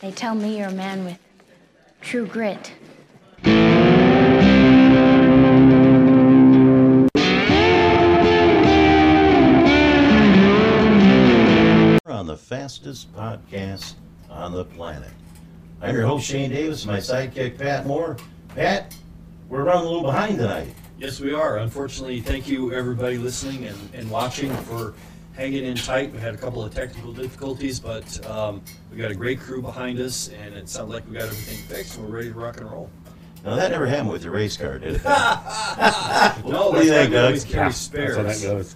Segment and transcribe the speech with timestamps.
[0.00, 1.18] They tell me you're a man with
[2.00, 2.72] true grit.
[12.06, 13.94] on the fastest podcast
[14.30, 15.10] on the planet.
[15.82, 18.16] I'm your host, Shane Davis, my sidekick, Pat Moore.
[18.54, 18.94] Pat,
[19.48, 20.74] we're running a little behind tonight.
[20.98, 21.58] Yes, we are.
[21.58, 24.94] Unfortunately, thank you everybody listening and, and watching for
[25.34, 26.12] hanging in tight.
[26.12, 29.98] We had a couple of technical difficulties, but um, we got a great crew behind
[30.00, 32.70] us, and it sounds like we got everything fixed and we're ready to rock and
[32.70, 32.90] roll.
[33.44, 35.02] Now, that never happened with your race car, did it?
[35.04, 37.24] No, What do you think, we Doug?
[37.26, 38.42] always carry That's how that spares.
[38.42, 38.74] goes.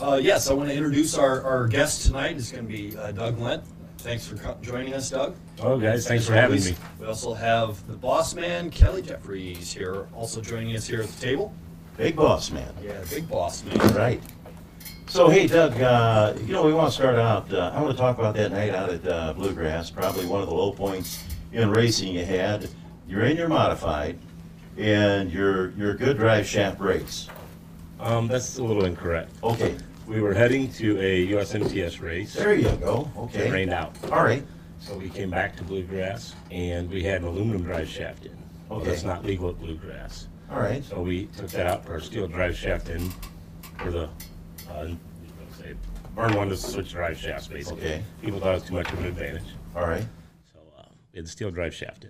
[0.00, 2.36] Uh, yes, I want to introduce our, our guest tonight.
[2.36, 3.64] It's going to be uh, Doug Lenth.
[3.98, 5.36] Thanks for co- joining us, Doug.
[5.62, 6.76] Oh, guys, thanks As for having always, me.
[7.00, 11.20] We also have the boss man, Kelly Jeffries, here, also joining us here at the
[11.24, 11.54] table.
[11.96, 12.74] Big boss man.
[12.82, 13.78] Yeah, big boss man.
[13.94, 14.20] Right.
[15.06, 17.52] So, hey, Doug, uh, you know, we want to start out.
[17.52, 20.48] Uh, I want to talk about that night out at uh, Bluegrass, probably one of
[20.48, 21.22] the low points
[21.52, 22.68] in racing you had.
[23.06, 24.18] You're in your modified,
[24.76, 27.28] and you're, you're good drive shaft race.
[28.00, 29.30] Um, that's a little incorrect.
[29.44, 29.76] Okay,
[30.08, 32.34] We were heading to a USMTS race.
[32.34, 33.08] there you go.
[33.14, 33.50] It Okay.
[33.52, 33.94] rained out.
[34.10, 34.44] All right.
[34.80, 38.36] So we came back to Bluegrass and we had an aluminum drive shaft in.
[38.68, 40.26] Well, that's not legal at Bluegrass.
[40.50, 40.84] All right.
[40.84, 43.10] So we took that out, put our steel drive shaft in
[43.78, 44.10] for the,
[44.70, 44.88] uh,
[45.58, 45.74] say,
[46.14, 47.80] Burn one to switch drive shafts, basically.
[47.80, 48.02] Okay.
[48.22, 49.42] People thought it was too much of an advantage.
[49.74, 50.06] All right.
[50.52, 52.06] So uh, the steel drive shaft.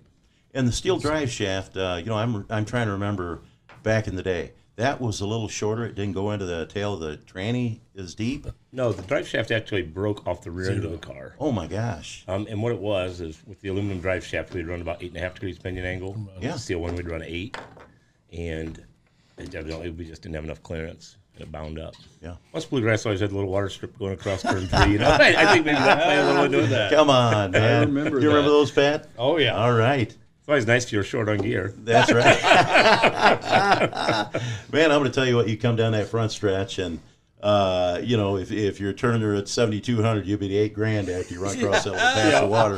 [0.53, 3.41] And the steel drive shaft, uh, you know, I'm I'm trying to remember
[3.83, 4.53] back in the day.
[4.77, 5.85] That was a little shorter.
[5.85, 8.45] It didn't go into the tail of the tranny as deep.
[8.73, 11.35] No, the drive shaft actually broke off the rear end of the car.
[11.39, 12.25] Oh my gosh.
[12.27, 15.11] Um, and what it was is with the aluminum drive shaft, we'd run about eight
[15.11, 16.17] and a half degrees pinion angle.
[16.41, 16.57] Yeah.
[16.57, 17.57] Steel one, we'd run eight.
[18.33, 18.83] And
[19.37, 21.17] evidently, we just didn't have enough clearance.
[21.35, 21.95] And it bound up.
[22.21, 22.35] Yeah.
[22.51, 24.93] Plus, Bluegrass always had a little water strip going across turn three.
[24.93, 26.89] You know, I, I think maybe that played a little into it.
[26.91, 27.87] Come on, man.
[27.93, 29.09] remember you remember those, Pat?
[29.17, 29.55] Oh, yeah.
[29.55, 30.07] All right.
[30.09, 31.73] It's always nice if you're short on gear.
[31.79, 32.41] That's right.
[34.71, 35.47] Man, I'm going to tell you what.
[35.49, 36.99] You come down that front stretch, and
[37.41, 41.09] uh, you know, if, if you're turning her at 7,200, you'll be the eight grand
[41.09, 42.75] after you run across that little patch of water.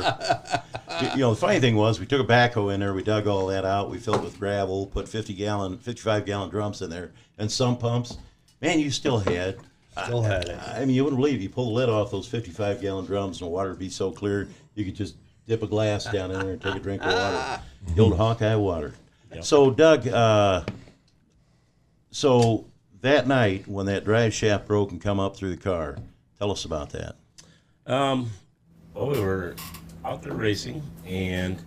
[1.02, 3.26] You- You know, the funny thing was, we took a backhoe in there, we dug
[3.26, 6.88] all that out, we filled it with gravel, put 50 gallon, 55 gallon drums in
[6.90, 8.16] there, and some pumps.
[8.60, 9.58] Man, you still had.
[10.04, 10.58] Still had it.
[10.58, 13.48] I mean, you wouldn't believe you pull the lid off those 55 gallon drums and
[13.48, 16.50] the water would be so clear you could just dip a glass down in there
[16.50, 17.62] and take a drink of water.
[17.94, 18.94] The old Hawkeye water.
[19.40, 20.64] So, Doug, uh,
[22.10, 22.66] so
[23.00, 25.96] that night when that drive shaft broke and come up through the car,
[26.38, 27.16] tell us about that.
[27.86, 28.30] Um,
[28.94, 29.54] well, we were
[30.04, 31.62] out there racing, and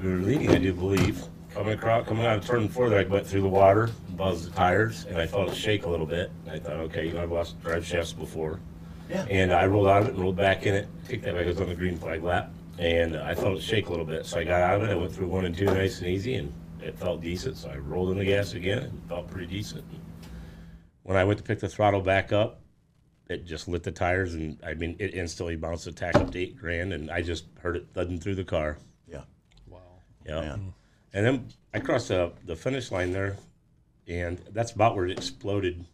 [0.00, 1.22] we were leading, I do believe.
[1.58, 4.50] Coming across, coming out of turn four, there, I went through the water, buzzed the
[4.52, 6.30] tires, and I felt it shake a little bit.
[6.44, 8.60] And I thought, okay, you know, I've lost drive shafts before.
[9.10, 9.26] Yeah.
[9.28, 10.86] And I rolled out of it and rolled back in it.
[11.08, 11.46] Kicked that back.
[11.46, 14.24] I was on the green flag lap, and I felt it shake a little bit.
[14.24, 14.92] So I got out of it.
[14.92, 17.56] I went through one and two nice and easy, and it felt decent.
[17.56, 19.84] So I rolled in the gas again, and felt pretty decent.
[21.02, 22.60] When I went to pick the throttle back up,
[23.28, 26.38] it just lit the tires, and I mean, it instantly bounced the tack up to
[26.38, 28.78] eight grand, and I just heard it thudding through the car.
[29.08, 29.22] Yeah.
[29.66, 29.80] Wow.
[30.24, 30.40] Yeah.
[30.42, 30.74] Man.
[31.12, 33.36] And then I crossed the, the finish line there,
[34.06, 35.84] and that's about where it exploded.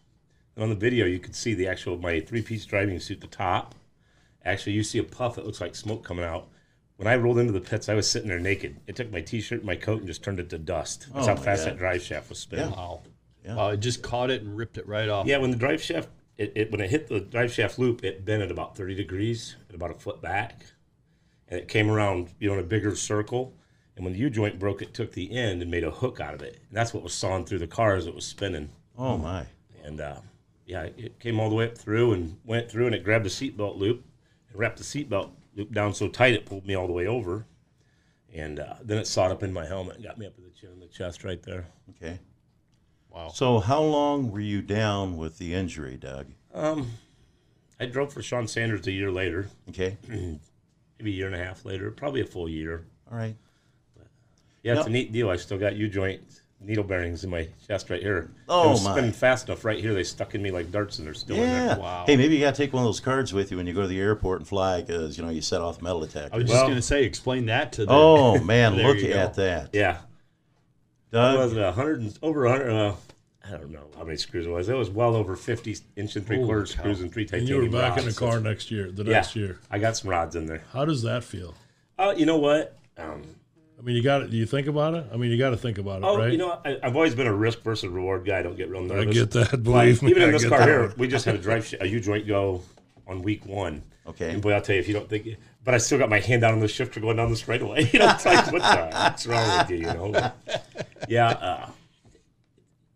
[0.55, 3.27] And on the video, you could see the actual my three piece driving suit, the
[3.27, 3.75] top.
[4.45, 6.49] Actually, you see a puff that looks like smoke coming out.
[6.97, 8.77] When I rolled into the pits, I was sitting there naked.
[8.87, 11.07] It took my t shirt and my coat and just turned it to dust.
[11.13, 11.73] That's Oh how my fast God.
[11.73, 12.71] that drive shaft was spinning.
[12.71, 12.77] Yeah.
[12.77, 13.03] Wow.
[13.45, 13.55] Yeah.
[13.57, 15.27] Wow, it just caught it and ripped it right off.
[15.27, 16.09] Yeah, when the drive shaft,
[16.39, 19.57] it, it when it hit the drive shaft loop, it bent at about 30 degrees,
[19.69, 20.65] at about a foot back,
[21.49, 23.53] and it came around, you know, in a bigger circle.
[23.97, 26.35] And when the U joint broke, it took the end and made a hook out
[26.35, 26.55] of it.
[26.69, 28.71] And that's what was sawing through the car as it was spinning.
[28.99, 29.47] Oh, my.
[29.85, 30.17] And uh,
[30.67, 33.29] yeah, it came all the way up through and went through, and it grabbed the
[33.31, 34.05] seatbelt loop
[34.49, 37.47] and wrapped the seatbelt loop down so tight it pulled me all the way over.
[38.33, 40.51] And uh, then it sawed up in my helmet and got me up to the
[40.51, 41.67] chin and the chest right there.
[41.91, 42.19] Okay.
[43.11, 43.29] Wow.
[43.29, 46.27] So, how long were you down with the injury, Doug?
[46.53, 46.91] Um,
[47.79, 49.97] I drove for Sean Sanders a year later, Okay.
[50.09, 50.41] maybe
[51.01, 52.87] a year and a half later, probably a full year.
[53.09, 53.37] All right.
[54.65, 54.87] Yeah, it's Yep.
[54.87, 55.31] a neat deal.
[55.31, 56.21] I still got U joint
[56.61, 58.31] needle bearings in my chest right here.
[58.49, 58.93] Oh, They was my.
[58.93, 59.93] spinning fast enough right here.
[59.93, 61.67] They stuck in me like darts, and they're still in Yeah.
[61.75, 61.79] there.
[61.79, 62.05] Wow.
[62.07, 63.83] Hey, maybe you got to take one of those cards with you when you go
[63.83, 66.31] to the airport and fly because, you know, you set off metal attack.
[66.33, 67.95] I was just Well- going to say, explain that to them.
[67.95, 69.15] Oh, man, look you go.
[69.19, 69.69] at that.
[69.75, 69.99] Yeah,
[71.13, 72.71] Doug, it was a hundred and over a hundred.
[72.73, 72.95] Uh,
[73.47, 74.69] I don't know how many screws it was.
[74.71, 76.81] It was well over fifty inch and three Holy quarter cow.
[76.81, 79.13] screws and three And titanium you were back in the car next year, the Yeah,
[79.13, 79.59] next year.
[79.71, 80.63] I got some rods in there.
[80.73, 81.55] How does that feel?
[81.99, 82.77] Uh, you know what?
[82.97, 83.44] Um, I
[83.85, 84.31] mean, you got it.
[84.31, 85.07] Do you think about it?
[85.13, 86.33] I mean, you got to think about it, oh, right?
[86.33, 88.39] you know, I, I've always been a risk versus reward guy.
[88.39, 89.09] I don't get real nervous.
[89.17, 89.53] I get that.
[89.53, 90.69] Like, Believe me, even in this car that.
[90.69, 92.63] here, we just had a drive sh- a U joint go
[93.07, 94.31] on week one, Okay.
[94.31, 95.29] And boy, I'll tell you, if you don't think,
[95.63, 97.85] but I still got my hand down on the shifter going down the straightaway.
[97.93, 99.77] You know, it's like, what the, what's wrong with you?
[99.79, 100.11] You know?
[100.13, 100.67] But,
[101.09, 101.29] yeah.
[101.29, 101.71] Uh,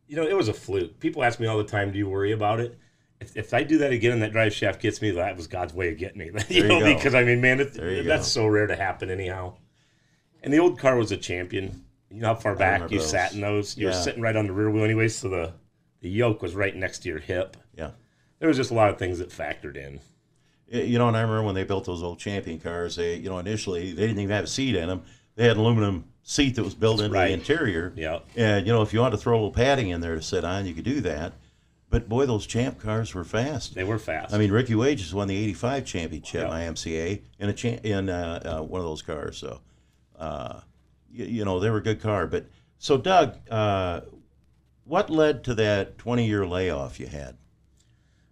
[0.07, 0.99] you know, it was a fluke.
[1.01, 2.79] People ask me all the time, "Do you worry about it?"
[3.21, 5.75] If, if I do that again and that drive shaft gets me, that was God's
[5.75, 6.27] way of getting me.
[6.49, 6.95] you There know, you go.
[6.95, 7.75] because I mean, man, it,
[8.07, 8.43] that's go.
[8.43, 9.55] so rare to happen anyhow.
[10.43, 11.85] And the old car was a champion.
[12.11, 13.11] You know how far back you those.
[13.11, 13.77] sat in those?
[13.77, 15.53] You were sitting right on the rear wheel anyway, so the
[16.01, 17.57] the yoke was right next to your hip.
[17.77, 17.91] Yeah.
[18.39, 20.01] There was just a lot of things that factored in.
[20.71, 23.39] You know, and I remember when they built those old champion cars, they, you know,
[23.39, 25.03] initially they didn't even have a seat in them.
[25.35, 27.29] They had an aluminum seat that was built into Right.
[27.29, 27.93] the interior.
[27.97, 28.21] Yeah.
[28.37, 30.45] And, you know, if you wanted to throw a little padding in there to sit
[30.45, 31.33] on, you could do that.
[31.91, 33.75] But boy, those champ cars were fast.
[33.75, 34.33] They were fast.
[34.35, 36.55] I mean, Ricky Wages won the '85 championship Yeah.
[36.55, 39.39] IMCA in a cha- in uh, uh, one of those cars.
[39.39, 39.61] So,
[40.19, 40.61] uh,
[41.11, 42.27] you, you know, they were a good car.
[42.27, 42.47] But
[42.79, 44.01] so, Doug, uh,
[44.85, 47.37] what led to that 20 year layoff you had?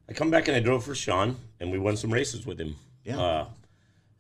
[0.09, 2.77] I come back and I drove for Sean, and we won some races with him.
[3.05, 3.21] Yeah.
[3.21, 3.47] Uh,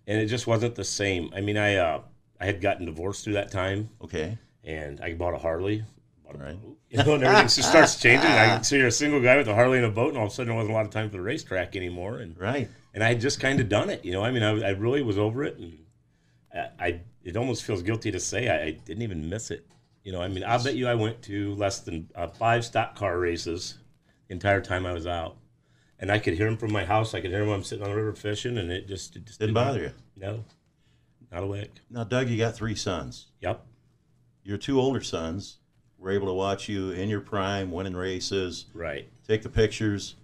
[0.06, 1.30] and it just wasn't the same.
[1.34, 2.00] I mean, I uh,
[2.40, 5.82] I had gotten divorced through that time, Okay, and I bought a Harley.
[6.24, 6.62] Bought a Right.
[6.62, 8.30] boat, you know, and everything just starts changing.
[8.30, 10.32] I, so you're a single guy with a Harley and a boat, and all of
[10.32, 12.18] a sudden there wasn't a lot of time for the racetrack anymore.
[12.18, 12.68] And right.
[12.94, 14.04] and I had just kind of done it.
[14.04, 15.78] You know, I mean, I, I really was over it, and
[16.54, 19.66] I, I it almost feels guilty to say I, I didn't even miss it.
[20.04, 22.94] You know, I mean, I bet you I went to less than uh, five stock
[22.94, 23.78] car races
[24.28, 25.36] the entire time I was out,
[25.98, 27.12] and I could hear them from my house.
[27.14, 29.24] I could hear them when I'm sitting on the river fishing, and it just, it
[29.26, 29.92] just Didn't bother you.
[30.16, 30.44] No,
[31.32, 31.72] not a lick.
[31.90, 33.26] Now, Doug, you got three sons.
[33.40, 33.66] Yep.
[34.44, 35.56] Your two older sons
[35.98, 39.08] were able to watch you in your prime, winning races, Right.
[39.26, 40.14] take the pictures.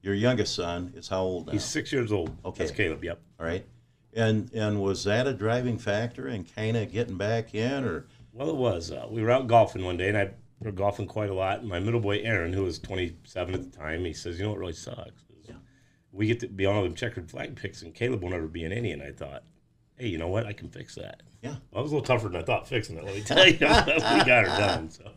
[0.00, 1.52] Your youngest son is how old now?
[1.52, 2.34] He's six years old.
[2.42, 2.64] Okay.
[2.64, 3.04] That's Caleb.
[3.04, 3.20] Yep.
[3.38, 3.66] All right.
[4.16, 8.48] And and was that a driving factor in kind of getting back in, or Well,
[8.48, 8.90] it was.
[8.90, 10.30] Uh, we were out golfing one day, and I
[10.60, 11.60] were golfing quite a lot.
[11.60, 14.50] And my middle boy, Aaron, who was 27 at the time, he says, "You know
[14.50, 15.22] what really sucks?
[15.44, 15.54] Is
[16.12, 18.64] We get to be on all them checkered flag picks, and Caleb will never be
[18.64, 19.44] in any." And I thought,
[19.96, 20.46] "Hey, you know what?
[20.46, 21.56] I can fix that." yeah?
[21.70, 23.04] Well, I was a little tougher than I thought fixing it.
[23.04, 24.90] Let me tell you, we got her done.
[24.90, 25.10] So.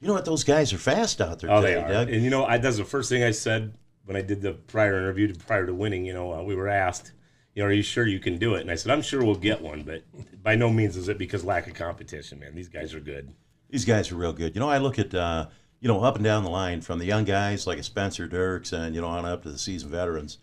[0.00, 0.24] You know what?
[0.24, 1.88] Those guys are fast out there Oh, today, they are.
[1.88, 2.10] Doug.
[2.10, 3.74] And you know, I, that's the first thing I said
[4.06, 6.04] when I did the prior interview to, prior to winning.
[6.04, 7.12] You know, uh, we were asked,
[7.54, 8.60] you know, are you sure you can do it?
[8.62, 10.02] And I said, I'm sure we'll get one, but
[10.42, 12.54] by no means is it because lack of competition, man.
[12.54, 13.32] These guys are good.
[13.68, 14.54] These guys are real good.
[14.54, 15.46] You know, I look at uh,
[15.80, 18.72] you know up and down the line from the young guys like a Spencer Diercks
[18.72, 20.38] and you know on up to the seasoned veterans.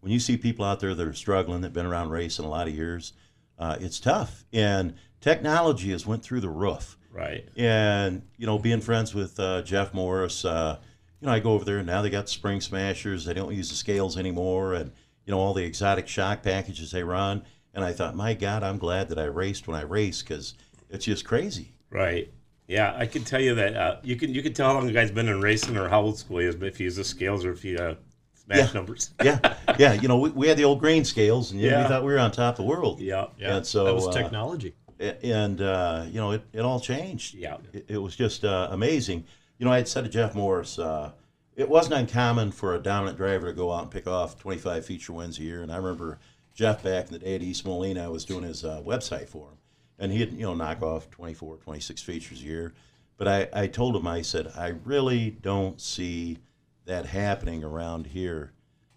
[0.00, 2.66] When you see people out there that are struggling, that've been around racing a lot
[2.66, 3.12] of years,
[3.58, 4.44] uh, it's tough.
[4.52, 6.96] And technology has went through the roof.
[7.12, 7.46] Right.
[7.58, 10.78] and you know being friends with uh, jeff morris uh,
[11.20, 13.68] you know i go over there and now they got spring smashers they don't use
[13.68, 14.92] the scales anymore and
[15.26, 17.42] you know all the exotic shock packages they run
[17.74, 20.54] and i thought my god i'm glad that i raced when i raced because
[20.90, 22.32] it's just crazy Right.
[22.68, 24.92] Yeah, I can tell you that uh, you can you can tell how long the
[24.94, 27.44] guy's been in racing or how old school he is, but if he uses scales
[27.44, 27.96] or if he uh,
[28.34, 28.72] smash Yeah.
[28.72, 29.10] numbers.
[29.22, 29.38] yeah
[29.78, 31.82] yeah you know we, we had the old grain scales and you, Yeah.
[31.82, 33.26] we thought we were on top of the world yeah.
[33.38, 34.74] Yeah, And so, that was uh, technology.
[35.00, 37.58] A- and uh, you know it, it all changed Yeah.
[37.74, 39.24] it, it was just uh, amazing
[39.58, 41.10] you know i had said to jeff morris uh,
[41.56, 45.12] it wasn't uncommon for a dominant driver to go out and pick off 25 feature
[45.12, 46.18] wins a year and i remember
[46.54, 49.48] jeff back in the day at East Moline i was doing his uh, website for
[49.48, 49.58] him
[49.98, 52.74] and he'd you know knock off 24 26 features a year
[53.16, 56.38] but I, I told him i said i really don't see
[56.84, 58.52] that happening around here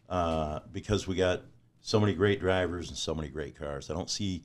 [0.10, 1.42] uh, because we got
[1.82, 4.44] so many great drivers and so many great cars i don't see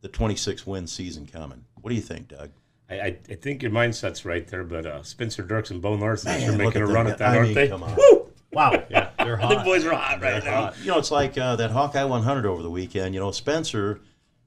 [0.00, 1.64] the 26 win season coming.
[1.80, 2.50] What do you think, Doug?
[2.90, 6.30] I, I, I think your mindset's right there, but uh, Spencer Diercks and Bo Larson
[6.30, 7.68] are Man, making a run at that, I aren't mean, they?
[7.68, 7.94] come on.
[7.96, 8.26] Woo!
[8.52, 8.82] Wow.
[8.90, 9.50] Yeah, they're hot.
[9.58, 10.72] The boys are hot right now.
[10.80, 13.14] You know, it's like uh, that Hawkeye 100 over the weekend.
[13.14, 14.00] You know, Spencer,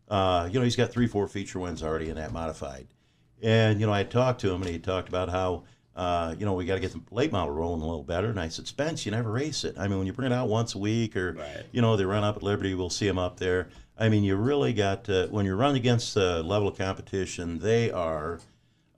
[0.10, 2.88] uh, you know, he's got three, four feature wins already in that modified.
[3.44, 5.64] And, you know, I talked to him and he talked about how,
[5.96, 8.30] uh, you know, we got to get the late model rolling a little better.
[8.30, 9.76] And I said, Spence, you never race it.
[9.78, 11.64] I mean, when you bring it out once a week or, Right.
[11.72, 13.70] you know, they run up at Liberty, we'll see them up there.
[14.02, 17.92] I mean, you really got to, when you run against the level of competition, they
[17.92, 18.40] are,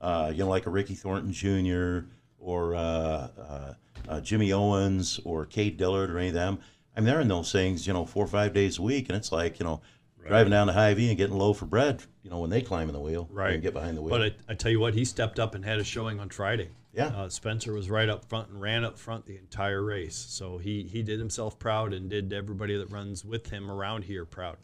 [0.00, 2.06] uh, you know, like a Ricky Thornton Jr.
[2.38, 3.74] or uh, uh,
[4.08, 6.58] uh, Jimmy Owens or Kate Dillard or any of them.
[6.96, 9.16] I mean, they're in those things, you know, four or five days a week, and
[9.16, 9.82] it's like, you know,
[10.26, 12.94] driving down to Hy-Vee and getting low for bread, you know, when they climb in
[12.94, 13.52] the wheel Right.
[13.52, 14.10] and get behind the wheel.
[14.16, 16.70] But I, I tell you what, he stepped up and had a showing on Friday.
[16.94, 17.08] Yeah.
[17.08, 20.16] Uh, Spencer was right up front and ran up front the entire race.
[20.16, 24.24] So he, he did himself proud and did everybody that runs with him around here
[24.24, 24.56] proud.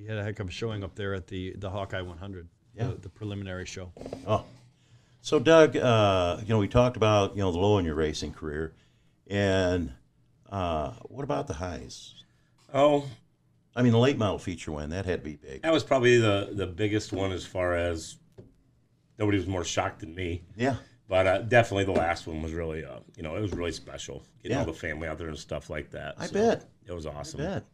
[0.00, 2.86] He had a heck of a showing up there at the, the Hawkeye 100, Yeah.
[2.88, 3.92] the, the preliminary show.
[4.26, 4.44] Oh,
[5.20, 8.32] so Doug, uh, you know, we talked about you know the low in your racing
[8.32, 8.72] career,
[9.26, 9.92] and
[10.48, 12.14] uh, what about the highs?
[12.72, 13.04] Oh,
[13.76, 15.60] I mean, the late model feature win that had to be big.
[15.62, 18.16] that was probably the, the biggest one as far as
[19.18, 20.42] nobody was more shocked than me.
[20.56, 20.76] Yeah,
[21.08, 24.22] But uh, definitely the last one was really, uh, you know, it was really special.
[24.42, 24.60] Getting Yeah.
[24.60, 26.14] all the family out there and stuff like that.
[26.16, 26.64] I So bet.
[26.86, 27.40] It was I awesome.
[27.40, 27.64] bet.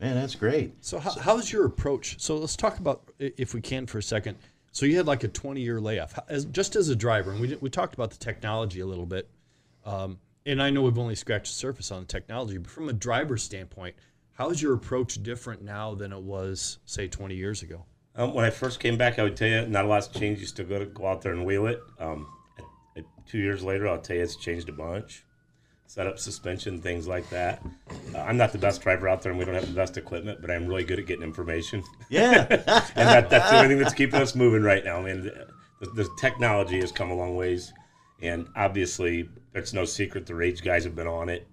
[0.00, 0.72] Man, that's great.
[0.84, 2.20] So how, how's your approach?
[2.20, 4.36] So let's talk about if we can for a second.
[4.70, 7.48] So you had like a 20 year layoff, as, just as a driver, and we
[7.48, 9.28] did- we talked about the technology a little bit.
[9.84, 12.92] Um, and I know we've only scratched the surface on the technology, but from a
[12.92, 13.96] driver's standpoint,
[14.34, 17.84] how's your approach different now than it was say 20 years ago?
[18.14, 20.40] Um, when I first came back, I would tell you not a lot's changed.
[20.40, 21.80] You still go to go out there and wheel it.
[21.98, 22.28] Um,
[22.58, 22.64] at-
[22.98, 25.24] at two years later, I'll tell you it's changed a bunch.
[25.90, 27.62] Set up suspension, things like that.
[28.14, 30.40] Uh, I'm not the best driver out there, and we don't have the best equipment,
[30.42, 32.46] but I'm really good at getting information, Yeah.
[32.50, 34.98] and that, that's the only thing that's keeping us moving right now.
[34.98, 35.22] I mean,
[35.80, 37.72] the, the technology has come a long ways,
[38.20, 41.46] and obviously, it's no secret the rage guys have been on it.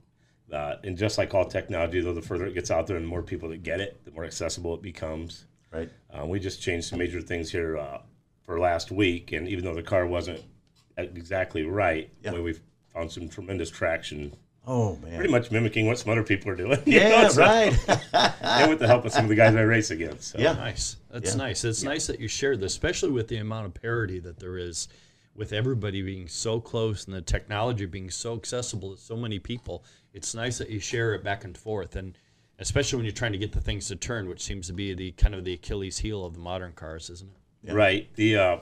[0.51, 3.09] Uh, and just like all technology, though, the further it gets out there and the
[3.09, 5.45] more people that get it, the more accessible it becomes.
[5.71, 5.89] right.
[6.13, 7.99] Uh, we just changed some major things here uh,
[8.43, 10.41] for last week, and even though the car wasn't
[10.97, 12.33] exactly right, Yeah.
[12.33, 12.55] we we
[12.95, 14.33] found some tremendous traction,
[14.65, 15.15] Oh man.
[15.15, 16.79] pretty much mimicking what some other people are doing.
[16.85, 17.77] you know, Yeah, so- right.
[18.41, 20.29] and with the help of some of the guys I race against.
[20.29, 20.39] So.
[20.39, 20.53] Yeah.
[20.53, 20.95] Nice.
[21.11, 21.37] That's Yeah.
[21.37, 21.63] nice.
[21.63, 24.87] It's nice that you shared this, especially with the amount of parity that there is
[25.35, 29.83] with everybody being so close and the technology being so accessible to so many people.
[30.13, 32.17] It's nice that you share it back and forth and
[32.57, 35.11] especially when you're trying to get the things to turn, which seems to be the
[35.11, 37.29] kind of the Achilles heel of the modern cars, isn't
[37.65, 37.73] it?
[37.73, 38.07] Right.
[38.15, 38.57] The uh,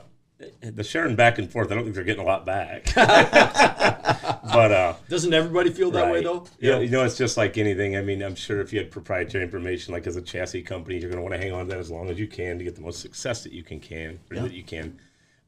[0.60, 2.92] the sharing back and forth, I don't think they're getting a lot back.
[2.94, 6.44] but uh, Doesn't everybody feel that way though?
[6.58, 7.96] Yeah, you know, it's just like anything.
[7.96, 11.10] I mean, I'm sure if you had proprietary information, like as a chassis company, you're
[11.10, 12.74] going to want to hang on to that as long as you can to get
[12.74, 14.98] the most success that you can can or that you can.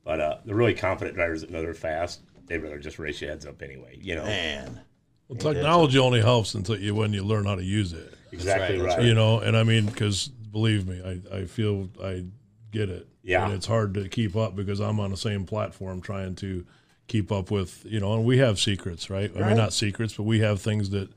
[0.05, 3.31] But uh, the really confident drivers that know they're fast, they'd rather just race your
[3.31, 3.99] heads up anyway.
[4.01, 4.81] You know, Man.
[5.29, 8.15] Well, technology only helps until you when you learn how to use it.
[8.31, 9.05] exactly right, right.
[9.05, 12.25] You know, and I mean, because believe me, I, I feel I
[12.77, 13.07] get it.
[13.23, 13.45] Yeah.
[13.45, 16.65] And it's hard to keep up because I'm on the same platform trying to
[17.09, 19.31] keep up with, you know, and we have secrets, right?
[19.37, 21.09] I mean, not secrets, but we have things that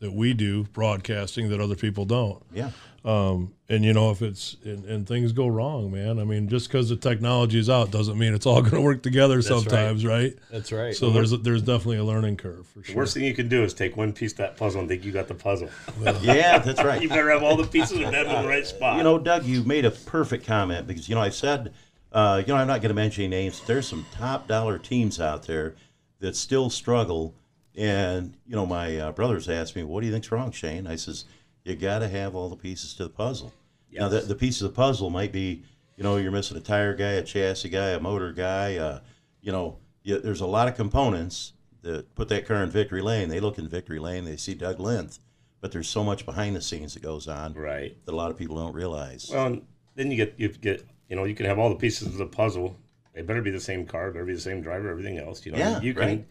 [0.00, 2.42] that we do broadcasting that other people don't.
[2.52, 2.70] Yeah.
[3.06, 6.18] Um, and you know, if it's and, and things go wrong, man.
[6.18, 9.02] I mean, just because the technology is out doesn't mean it's all going to work
[9.02, 10.36] together sometimes, right.
[10.50, 10.94] That's right.
[10.94, 12.96] So there's a, there's definitely a learning curve for sure.
[12.96, 15.12] worst thing you can do is take one piece of that puzzle and think you
[15.12, 15.70] got the puzzle.
[16.20, 17.00] Yeah, that's right.
[17.00, 18.96] you better have all the pieces in them in the right spot.
[18.96, 21.72] You know, Doug, you made a perfect comment because you know I've said,
[22.10, 23.60] uh, you know, I'm not going to mention any names.
[23.66, 25.76] There's some top dollar teams out there
[26.20, 27.34] that still struggle,
[27.76, 30.96] and you know, my uh, brothers asked me, "What do you think's wrong, Shane?" I
[30.96, 31.24] says,
[31.64, 33.52] "You got to have all the pieces to the puzzle."
[33.92, 35.62] Now, the, the pieces of the puzzle might be,
[35.96, 38.76] you know, you're missing a tire guy, a chassis guy, a motor guy.
[38.76, 39.00] Uh,
[39.40, 41.52] you know, you, there's a lot of components
[41.82, 43.28] that put that car in victory lane.
[43.28, 45.18] They look in victory lane, they see Doug Lenth,
[45.60, 47.96] but there's so much behind the scenes that goes on right.
[48.04, 49.30] that a lot of people don't realize.
[49.32, 49.60] Well,
[49.94, 52.26] then you get you get you know you can have all the pieces of the
[52.26, 52.76] puzzle.
[53.14, 55.46] It better be the same car, better be the same driver, everything else.
[55.46, 56.02] You know, Yeah, you can.
[56.02, 56.26] right.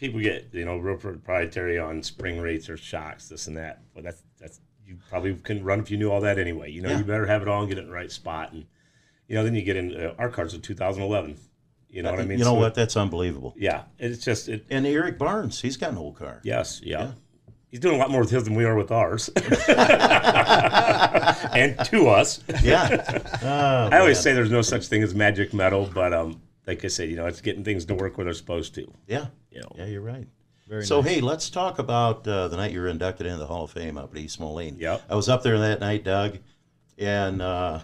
[0.00, 3.82] People get you know real proprietary on spring rates or shocks, this and that.
[3.94, 6.70] But that's that's you probably couldn't run if you knew all that anyway.
[6.72, 6.98] You know, Yeah.
[6.98, 8.52] you better have it all and get it in the right spot.
[8.52, 8.64] And
[9.28, 11.36] you know, then you get in uh, our cars of 2011.
[11.90, 12.38] You know what I mean?
[12.38, 12.74] you know So, what?
[12.74, 13.52] That's unbelievable.
[13.58, 14.64] Yeah, it's just it.
[14.70, 16.40] And Eric Barnes, he's got an old car.
[16.44, 17.12] Yes, yeah.
[17.68, 19.44] He's doing a lot more with his than we are with ours, and
[21.86, 22.42] to us.
[22.62, 23.18] Yeah.
[23.42, 26.88] Oh, I always say there's no such thing as magic metal, but um, like I
[26.88, 28.90] said, you know, it's getting things to work where they're supposed to.
[29.06, 29.26] Yeah.
[29.50, 29.72] You know.
[29.76, 30.26] Yeah, you're right.
[30.68, 31.10] Very so nice.
[31.10, 33.98] hey, let's talk about uh, the night you were inducted into the Hall of Fame
[33.98, 34.76] up at East Moline.
[34.78, 36.38] Yeah, I was up there that night, Doug,
[36.96, 37.80] and uh,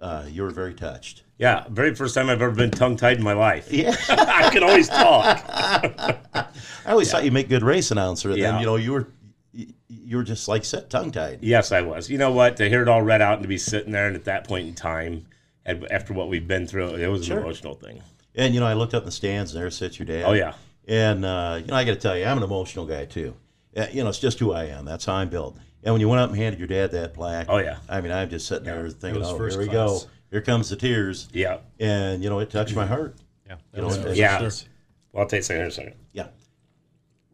[0.00, 1.24] uh, you were very touched.
[1.36, 3.70] Yeah, very first time I've ever been tongue tied in my life.
[3.70, 3.94] Yeah.
[4.08, 5.44] I can always talk.
[5.48, 6.46] I
[6.86, 8.30] always thought you make good race announcer.
[8.30, 8.60] And then Yeah.
[8.60, 9.08] you know you were
[9.52, 11.40] you, you were just like set tongue tied.
[11.42, 12.08] Yes, I was.
[12.08, 12.56] You know what?
[12.58, 14.66] To hear it all read out and to be sitting there, and at that point
[14.68, 15.26] in time,
[15.66, 17.38] after what we've been through, it was Sure.
[17.38, 18.02] an emotional thing.
[18.34, 20.24] And you know I looked up in the stands and there sits your dad.
[20.24, 20.54] Oh yeah,
[20.86, 23.34] And uh, you know, I got to tell you, I'm an emotional guy too.
[23.76, 24.84] Uh, you know, it's just who I am.
[24.84, 25.56] That's how I'm built.
[25.82, 27.78] And when you went up and handed your dad that plaque, Oh, yeah.
[27.88, 30.04] I mean, I'm just sitting there thinking, was oh, first here we class.
[30.04, 30.10] go.
[30.30, 31.28] Here comes the tears.
[31.32, 33.16] yeah, And you know, it touched my heart.
[33.48, 33.56] yeah.
[33.74, 34.38] You know, That's it- for yeah.
[34.48, 34.50] sure.
[35.12, 35.94] Well, I'll take a second here a second.
[36.12, 36.26] Yeah.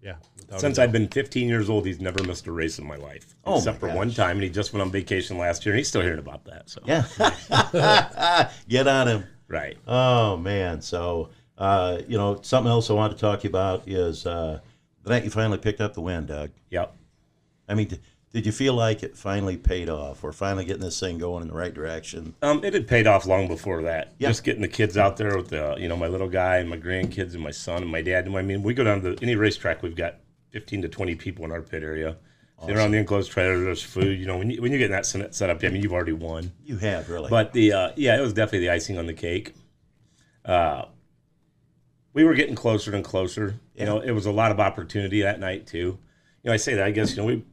[0.03, 0.15] Yeah.
[0.59, 0.79] Since.
[0.79, 3.83] I've been 15 years old, he's never missed a race in my life, Oh, except
[3.83, 6.03] my for one time, and he just went on vacation last year, and he's still
[6.03, 6.71] hearing about that.
[6.71, 7.05] So Yeah.
[8.69, 9.25] Get on him.
[9.49, 10.81] Right, Oh man.
[10.83, 14.61] So uh, you know, something else I wanted to talk to you about is uh,
[15.03, 16.51] the night you finally picked up the win, Doug.
[16.71, 16.95] yep.
[17.69, 18.01] I mean, d-
[18.33, 20.23] did you feel like it finally paid off?
[20.23, 22.35] We're finally getting this thing going in the right direction.
[22.43, 24.13] Um, it had paid off long before that.
[24.19, 24.29] Yeah.
[24.29, 26.77] Just getting the kids out there with the, you know, my little guy and my
[26.77, 28.27] grandkids and my son and my dad.
[28.27, 30.17] And I mean, we go down to any racetrack, we've got
[30.51, 32.17] 15 to 20 people in our pit area.
[32.63, 34.19] Around the enclosed trailer, there's food.
[34.19, 36.15] You know, when you when you get in that set up, I mean, you've already
[36.15, 36.53] won.
[36.65, 37.29] You have really.
[37.29, 39.55] But the uh, yeah, it was definitely the icing on the cake.
[40.45, 40.87] Uh,
[42.15, 43.61] we were getting closer and closer.
[43.75, 45.99] You know, it was a lot of opportunity that night too.
[46.43, 47.45] You know, I say that I guess you know we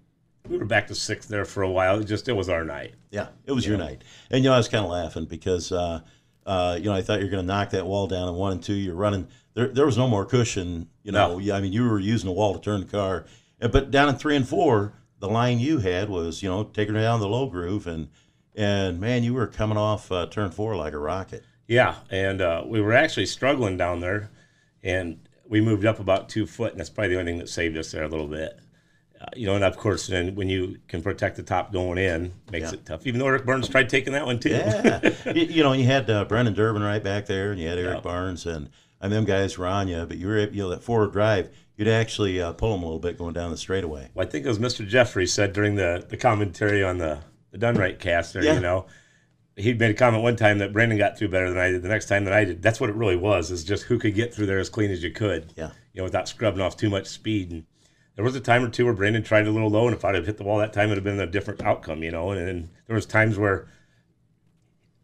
[0.48, 2.00] we were back to sixth there for a while.
[2.00, 2.93] It just it was our night.
[3.12, 4.03] Yeah, it was your night.
[4.31, 6.00] And you know, I was kind of laughing because uh,
[6.45, 8.53] uh, you know I thought you were going to knock that wall down in one
[8.53, 8.74] and two.
[8.74, 9.27] You're running.
[9.53, 10.88] There, there was no more cushion.
[11.03, 11.55] You know, No.
[11.55, 13.25] I mean, you were using the wall to turn the car.
[13.72, 17.01] But down in three and four, the line you had was you know taking her
[17.01, 18.10] down the low groove, and
[18.55, 21.43] and man, you were coming off uh, turn four like a rocket.
[21.67, 24.29] Yeah, and uh, we were actually struggling down there,
[24.84, 27.77] and we moved up about two foot, and that's probably the only thing that saved
[27.77, 28.60] us there a little bit.
[29.22, 32.34] Uh, you know, and of course, then when you can protect the top going in,
[32.51, 32.79] makes Yeah.
[32.79, 33.08] it tough.
[33.08, 34.50] Even though Eric Burns tried taking that one too.
[34.50, 35.00] Yeah,
[35.34, 37.96] you, you know, you had uh, Brendan Durbin right back there, and you had Eric
[37.96, 38.01] Yeah.
[38.01, 40.05] Barnes, and and them guys were on you.
[40.05, 42.86] But you were able- you know that forward drive, you'd actually uh, pull them a
[42.86, 44.10] little bit going down the straightaway.
[44.13, 44.88] Well, I think it was Mr.
[44.88, 47.20] Jeffrey said during the, the commentary on the,
[47.51, 48.56] the Done Right cast there, Yeah.
[48.56, 48.86] you know,
[49.56, 51.84] he made a comment one time that Brandon got through better than I did.
[51.84, 54.15] The next time that I did, that's what it really was, is just who could
[54.15, 55.53] get through there as clean as you could.
[55.56, 55.70] Yeah.
[55.94, 57.51] You know, without scrubbing off too much speed.
[57.51, 57.63] And
[58.15, 60.15] there was a time or two where Brandon tried a little low, and if I'd
[60.15, 62.32] have hit the wall that time, it would have been a different outcome, you know.
[62.32, 63.68] And, and there was times where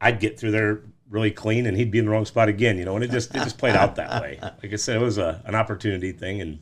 [0.02, 2.86] I'd get through there really clean, and he'd be in the wrong spot again, you
[2.86, 2.96] know.
[2.96, 4.39] And it just it just played out that way.
[4.63, 6.60] Like I said, it was a, an opportunity thing, and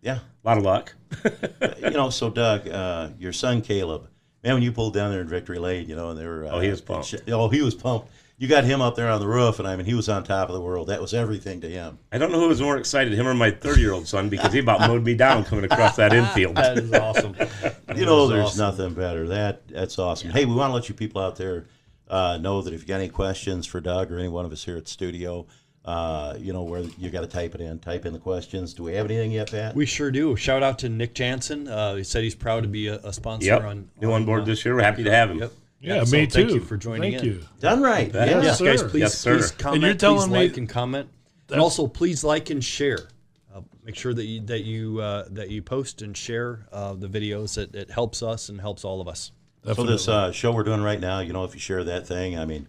[0.00, 0.94] Yeah, a lot of luck.
[1.82, 2.10] you know.
[2.10, 4.08] So Doug, uh, your son Caleb,
[4.44, 6.50] man, when you pulled down there in Victory Lane, you know, and they were uh,
[6.52, 7.14] Oh, he was pumped.
[7.28, 8.08] Oh, he was pumped.
[8.38, 10.48] You got him up there on the roof, and I mean, he was on top
[10.48, 10.88] of the world.
[10.88, 11.98] That was everything to him.
[12.10, 14.52] I don't know who was more excited, him or my 30 year old son, because
[14.52, 16.56] he about mowed me down coming across that infield.
[16.56, 17.36] That is awesome.
[17.94, 18.58] You know, there's awesome.
[18.58, 19.28] nothing better.
[19.28, 20.30] That that's awesome.
[20.30, 21.66] Hey, we want to let you people out there
[22.12, 24.64] uh, know that if you got any questions for Doug or any one of us
[24.64, 25.46] here at the studio,
[25.84, 27.78] uh, you know where you got to type it in.
[27.80, 28.74] Type in the questions.
[28.74, 29.74] Do we have anything yet, Pat?
[29.74, 30.36] We sure do.
[30.36, 31.66] Shout out to Nick Jansen.
[31.66, 33.64] Uh, he said he's proud to be a, a sponsor Yep.
[33.64, 33.88] on.
[34.00, 34.76] New on board this year.
[34.76, 35.38] We're happy to have him.
[35.40, 35.52] Yep.
[35.80, 36.32] Yeah, so me too.
[36.44, 37.28] Thank you for joining Thank in.
[37.30, 37.40] you.
[37.58, 38.12] Done right.
[38.14, 38.44] Yes, Yes.
[38.44, 38.64] Yes, sir.
[38.66, 39.36] guys, please, Yes, sir.
[39.38, 41.08] please comment, And you're telling please me- like and comment,
[41.50, 43.08] and also please like and share.
[43.52, 47.08] Uh, make sure that you that you uh, that you post and share uh, the
[47.08, 47.58] videos.
[47.58, 49.32] It, it helps us and helps all of us.
[49.64, 52.36] So this uh, show we're doing right now, you know, if you share that thing,
[52.36, 52.66] I mean,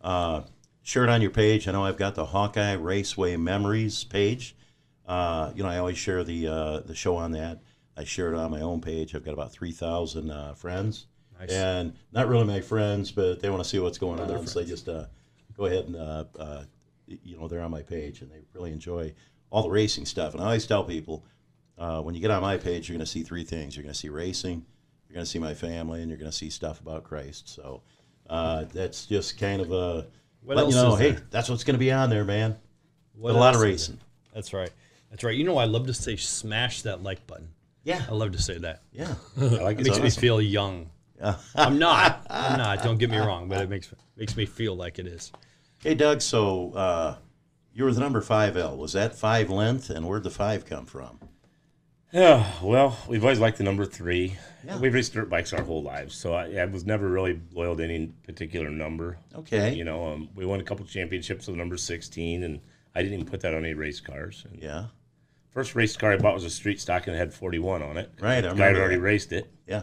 [0.00, 0.42] uh,
[0.82, 1.68] share it on your page.
[1.68, 4.56] I know I've got the Hawkeye Raceway Memories page.
[5.06, 7.60] Uh, you know, I always share the uh, the show on that.
[7.96, 9.14] I share it on my own page.
[9.14, 11.06] I've got about three thousand uh, friends,
[11.52, 14.26] and not really my friends, but they want to see what's going on.
[14.46, 15.06] So they just uh,
[15.56, 16.64] go ahead and uh, uh,
[17.06, 19.12] you know they're on my page, and they really enjoy
[19.50, 20.32] all the racing stuff.
[20.34, 21.24] And I always tell people
[21.78, 23.76] uh, when you get on my page, you're going to see three things.
[23.76, 24.64] You're going to see racing,
[25.12, 27.46] you're going to see my family, and you're going to see stuff about Christ.
[27.46, 27.82] So
[28.30, 30.06] uh, that's just kind of a
[30.42, 31.22] What let you know, hey, there?
[31.30, 32.56] that's what's going to be on there, man.
[33.14, 33.98] What a lot of racing.
[34.32, 34.70] That's right.
[35.10, 35.36] That's right.
[35.36, 37.50] You know, I love to say smash that like button.
[37.84, 38.84] Yeah, I love to say that.
[38.90, 39.12] yeah.
[39.36, 40.88] Like It makes me feel young.
[41.54, 42.26] I'm not.
[42.30, 42.82] I'm not.
[42.82, 45.30] Don't get me wrong, but it makes makes me feel like it is.
[45.82, 46.22] Hey, Doug.
[46.22, 47.16] So uh,
[47.74, 48.78] you were the number five L.
[48.78, 51.18] Was that five length, and where'd the five come from?
[52.12, 54.36] Yeah, well, we've always liked the number three.
[54.66, 54.78] Yeah.
[54.78, 57.82] We've raced dirt bikes our whole lives, so I, I was never really loyal to
[57.84, 59.16] any particular number.
[59.34, 59.72] Okay.
[59.74, 62.60] You know, um, we won a couple championships with number 16, and
[62.94, 64.44] I didn't even put that on any race cars.
[64.50, 64.86] And Yeah,
[65.50, 68.10] First race car I bought was a street stock and it had 41 on it.
[68.20, 69.00] Right, I guy had already that.
[69.02, 69.50] raced it.
[69.66, 69.82] yeah.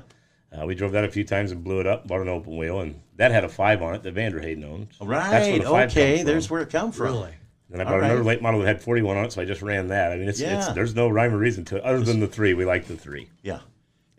[0.51, 2.79] Uh, we drove that a few times and blew it up, bought an open wheel,
[2.79, 4.87] and that had a five on it that Vanderhayden owned.
[4.99, 5.61] All That's where right.
[5.61, 6.15] the five Okay.
[6.17, 7.05] comes There's where it come from.
[7.07, 7.33] Really?
[7.69, 9.89] Then I bought another late model that had 41 on it, so I just ran
[9.89, 10.11] that.
[10.11, 12.53] I mean, it's, it's there's no rhyme or reason to it other than the three.
[12.55, 13.29] We like the three.
[13.43, 13.59] Yeah.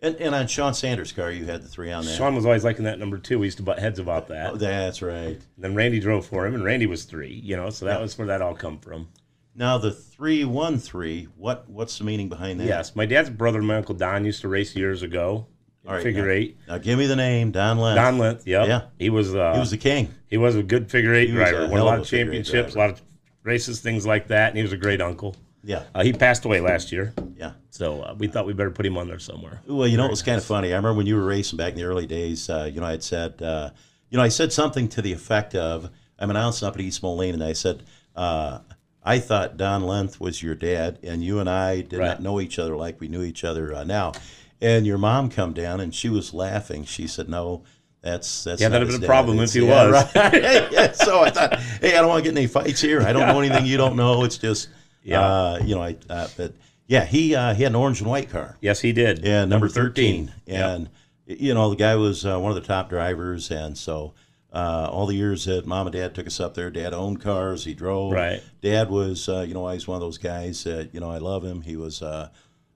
[0.03, 2.15] And, and on Sean Sanders' car, you had the three on there.
[2.15, 3.37] Sean was always liking that number two.
[3.39, 4.53] We used to butt heads about that.
[4.53, 5.39] Oh, that's right.
[5.57, 7.33] then Randy drove for him, and Randy was three.
[7.43, 9.09] You know, so that was where that all come from.
[9.53, 11.27] Now the three one three.
[11.35, 12.67] What what's the meaning behind that?
[12.67, 15.47] Yes, my dad's brother, and my uncle Don, used to race years ago.
[15.85, 16.57] All right, figure now- eight.
[16.67, 17.97] Now give me the name, Don Lenth.
[17.97, 18.67] Don Lenth, yep.
[18.67, 18.81] Yeah.
[18.97, 20.13] He was uh, He was the king.
[20.27, 21.67] he was a good figure eight driver.
[21.67, 23.01] Won a lot of of a figure eight championships, a lot of
[23.43, 24.49] races, things like that.
[24.49, 25.35] And he was a great uncle.
[25.63, 27.51] Yeah, Uh, he passed away last year, yeah.
[27.69, 29.61] so uh, we thought we better put him on there somewhere.
[29.67, 30.73] Well, you know, it was kind of funny.
[30.73, 32.49] I remember when you were racing back in the early days.
[32.49, 33.69] Uh, you know, I had said, uh,
[34.09, 37.35] you know, I said something to the effect of, I'm announcing up at East Moline,
[37.35, 37.83] and I said,
[38.15, 38.59] uh,
[39.03, 42.07] I thought Don Lenth was your dad, and you and I did Right.
[42.07, 44.13] not know each other like we knew each other uh, now.
[44.59, 46.85] And your mom come down, and she was laughing.
[46.85, 47.63] She said, "No,
[48.01, 50.33] that's that's Yeah, that'd have been a problem It's- if he yeah, was." right.
[50.71, 53.01] yeah, so I thought, hey, I don't want to get any fights here.
[53.01, 54.23] I don't know anything you don't know.
[54.23, 54.69] It's just,
[55.03, 55.21] Yeah.
[55.21, 55.95] uh, you know, I.
[56.09, 56.53] Uh, but
[56.87, 58.57] yeah, he uh, he had an orange and white car.
[58.61, 59.23] Yes, he did.
[59.23, 60.31] Yeah, number, 13.
[60.45, 60.69] Yep.
[60.69, 60.89] And,
[61.27, 63.49] you know, the guy was uh, one of the top drivers.
[63.51, 64.13] And so
[64.51, 67.63] uh, all the years that mom and dad took us up there, dad owned cars,
[67.63, 68.11] he drove.
[68.11, 68.41] Right.
[68.61, 71.43] Dad was, uh, you know, he's one of those guys that, you know, I love
[71.45, 71.61] him.
[71.61, 72.27] He was uh,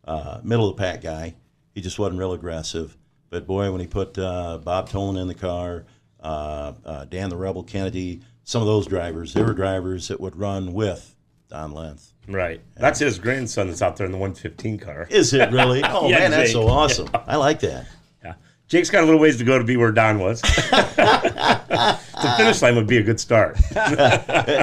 [0.06, 1.36] uh, middle of the pack guy.
[1.74, 2.96] He just wasn't real aggressive.
[3.36, 5.84] But boy, when he put uh, Bob Tolan in the car,
[6.22, 10.38] uh, uh, Dan the Rebel Kennedy, some of those drivers, they were drivers that would
[10.38, 11.14] run with
[11.50, 12.14] Don Lenth.
[12.30, 12.62] Right.
[12.78, 15.06] That's his grandson that's out there in the 115 car.
[15.10, 15.84] Is it really?
[15.86, 17.10] Oh Yeah, man, that's so awesome.
[17.28, 17.88] I like that.
[18.24, 18.36] Yeah.
[18.70, 20.40] Jake's got a little ways to go to be where Don was.
[20.42, 22.00] the
[22.38, 23.60] finish line would be a good start.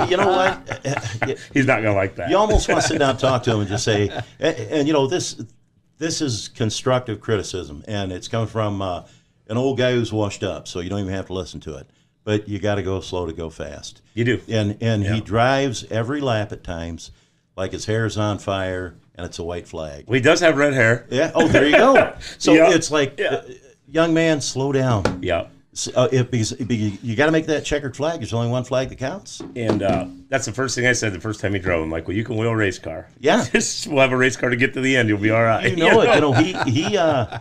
[0.09, 1.39] You know what?
[1.53, 2.31] He's not going to like that.
[2.31, 4.09] you almost want to sit down and talk to him and just say,
[4.41, 5.43] and, and you know this
[5.99, 9.03] this is constructive criticism, and it's coming from uh,
[9.49, 11.89] an old guy who's washed up, so you don't even have to listen to it.
[12.25, 14.01] But you got to go slow to go fast.
[14.15, 14.41] You do.
[14.49, 15.15] and and Yeah.
[15.15, 17.11] he drives every lap at times
[17.57, 20.05] like his hair's on fire and it's a white flag.
[20.07, 21.07] Well, he does have red hair.
[21.11, 21.33] Yeah.
[21.35, 22.15] Oh, there you go.
[22.39, 22.71] So Yeah.
[22.71, 23.27] it's like, Yeah.
[23.35, 23.43] uh,
[23.89, 25.19] young man, slow down.
[25.23, 25.49] Yeah.
[25.73, 28.21] S- Uh, it, because, because you got to make that checkered flag.
[28.21, 29.41] There's only one flag that counts.
[29.57, 31.83] And uh, that's the first thing I said the first time he drove.
[31.83, 33.09] I'm like, well, you can wheel a race car.
[33.21, 33.45] Yeah.
[33.53, 35.09] Just we'll have a race car to get to the end.
[35.09, 35.71] You'll be all right.
[35.71, 36.09] You know it.
[36.15, 36.97] You know he he.
[36.97, 37.39] Uh,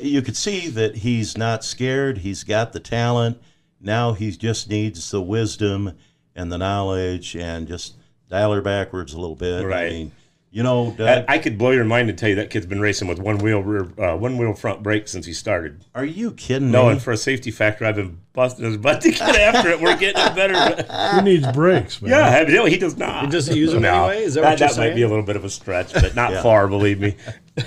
[0.00, 2.18] you could see that he's not scared.
[2.18, 3.40] He's got the talent.
[3.80, 5.92] Now he just needs the wisdom
[6.34, 7.94] and the knowledge and just
[8.28, 9.62] dial her backwards a little bit.
[9.62, 9.92] I Right.
[9.92, 10.12] mean,
[10.50, 12.80] you know, I, Doug, I could blow your mind and tell you that kid's been
[12.80, 15.84] racing with one wheel rear, uh, one wheel front brake since he started.
[15.94, 16.92] are you kidding No, me?
[16.92, 19.80] and for a safety factor, I've been busting his butt to get after it.
[19.80, 20.82] We're getting it better.
[21.16, 22.10] Who needs brakes, man?
[22.10, 23.24] Yeah, no, he does not.
[23.24, 24.24] He doesn't use them no, anyway?
[24.24, 26.30] Is that what you're that might be a little bit of a stretch, but not
[26.36, 26.42] Yeah.
[26.42, 27.16] far, believe me.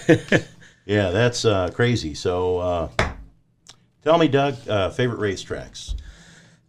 [0.85, 2.15] Yeah, that's uh, crazy.
[2.15, 2.89] So, uh,
[4.03, 5.93] tell me, Doug, uh, favorite racetracks?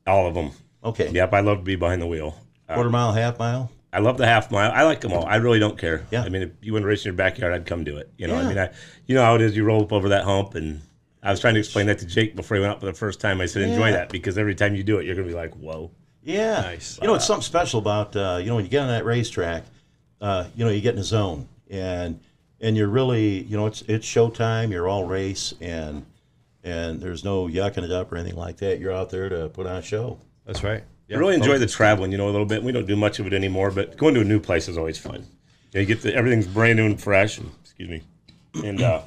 [0.06, 0.50] All of them.
[0.84, 1.10] Okay.
[1.10, 2.36] Yep, I love to be behind the wheel.
[2.68, 3.70] Uh, Quarter mile, half mile.
[3.92, 4.70] I love the half mile.
[4.72, 5.26] I like them all.
[5.26, 6.06] I really don't care.
[6.10, 6.22] Yeah.
[6.22, 8.10] I mean, if you want to race in your backyard, I'd come do it.
[8.16, 8.40] You know, Yeah.
[8.40, 8.70] I mean, I,
[9.06, 9.56] you know how it is.
[9.56, 10.80] You roll up over that hump, and
[11.22, 13.20] I was trying to explain that to Jake before he went out for the first
[13.20, 13.40] time.
[13.40, 13.92] I said, enjoy Yeah.
[13.96, 15.90] that because every time you do it, you're gonna be like, whoa.
[16.22, 16.60] Yeah.
[16.60, 16.98] Nice.
[17.00, 19.64] You know, it's something special about uh, you know when you get on that racetrack,
[20.20, 22.20] uh, you know you get in a zone and
[22.60, 24.70] and you're really you know it's it's showtime.
[24.70, 26.04] You're all race and
[26.62, 28.78] and there's no yucking it up or anything like that.
[28.80, 30.18] You're out there to put on a show.
[30.44, 30.84] That's right.
[31.12, 32.62] I really enjoy the traveling, you know, a little bit.
[32.62, 34.98] We don't do much of it anymore, but going to a new place is always
[34.98, 35.26] fun.
[35.72, 38.02] You, know, you get the, everything's brand new and fresh, and excuse me,
[38.64, 39.02] and uh,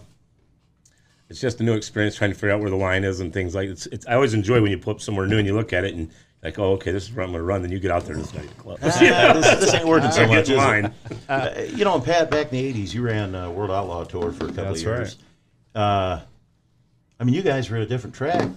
[1.30, 3.56] it's just a new experience trying to figure out where the line is and things
[3.56, 3.86] like it's.
[3.88, 5.94] it's I always enjoy when you pull up somewhere new and you look at it
[5.94, 6.12] and
[6.44, 7.62] like, oh, okay, this is where I'm going to run.
[7.62, 8.78] Then you get out there and it's night club.
[8.84, 8.90] Ah,
[9.34, 10.50] this, this ain't working so much.
[10.50, 10.94] is line.
[11.30, 14.32] Uh, you know, and Pat, back in the '80s, you ran uh, World Outlaw Tour
[14.34, 15.18] for a couple That's of years.
[15.74, 16.20] Uh,
[17.20, 18.50] I mean, you guys were at a different track.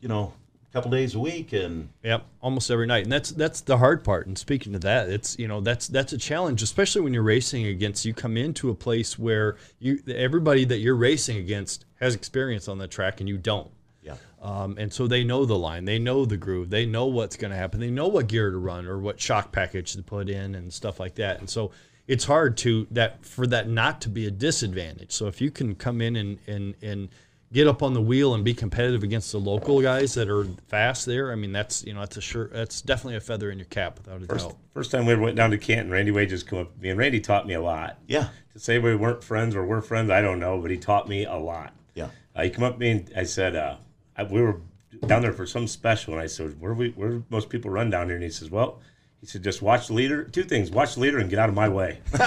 [0.00, 0.39] You know, a
[0.72, 4.26] couple days a week, and Yep, almost every night, and that's that's the hard part.
[4.26, 7.66] And speaking to that, it's you know that's that's a challenge, especially when you're racing
[7.66, 8.04] against.
[8.04, 12.78] You come into a place where you everybody that you're racing against has experience on
[12.78, 13.70] the track, and you don't.
[14.02, 17.36] yeah, Um, and so they know the line, they know the groove, they know what's
[17.36, 20.28] going to happen, they know what gear to run or what shock package to put
[20.30, 21.40] in and stuff like that.
[21.40, 21.72] And so
[22.06, 25.12] it's hard to that for that not to be a disadvantage.
[25.12, 27.08] So if you can come in and and and
[27.52, 31.04] get up on the wheel and be competitive against the local guys that are fast
[31.06, 33.64] there, I mean that's you know that's a sure that's definitely a feather in your
[33.66, 34.56] cap without a First, doubt.
[34.72, 36.98] first time we ever went down to Canton, Randy Wages come up to me, and
[36.98, 37.98] Randy taught me a lot.
[38.06, 41.08] yeah, To say we weren't friends or we're friends, I don't know, but he taught
[41.08, 41.72] me a lot.
[41.94, 42.08] yeah.
[42.36, 43.76] Uh, he come up to me and I said, uh,
[44.16, 44.60] I, we were
[45.06, 47.90] down there for some special, and I said, where we where do most people run
[47.90, 48.14] down here?
[48.16, 48.80] And he says, well,
[49.20, 50.24] he said, just watch the leader.
[50.24, 51.98] Two things: watch the leader and get out of my way.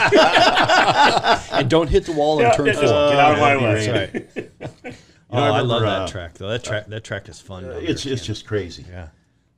[1.51, 2.81] And don't hit the wall in turn Yeah, four.
[2.81, 3.85] just get out of my way.
[3.87, 4.95] That's right.
[5.33, 6.47] You know, oh, I, love that uh, track though.
[6.47, 7.63] That track that track is fun.
[7.63, 8.85] down It's it's just crazy.
[8.89, 9.07] yeah.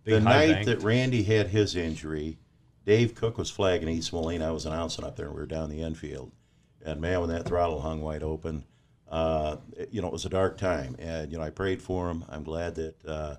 [0.06, 0.66] the Big high night bank.
[0.68, 2.38] that Randy had his injury,
[2.86, 4.42] Dave Cook was flagging East Moline.
[4.42, 5.26] I was announcing up there.
[5.26, 6.32] And we were down the infield,
[6.86, 8.64] and man, when that throttle hung wide open,
[9.10, 10.96] uh, it- you know, it was a dark time.
[11.00, 12.24] And you know, I prayed for him.
[12.30, 13.36] I'm glad that uh,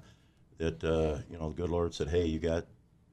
[0.58, 2.66] that uh, you know the good Lord said, "Hey, you got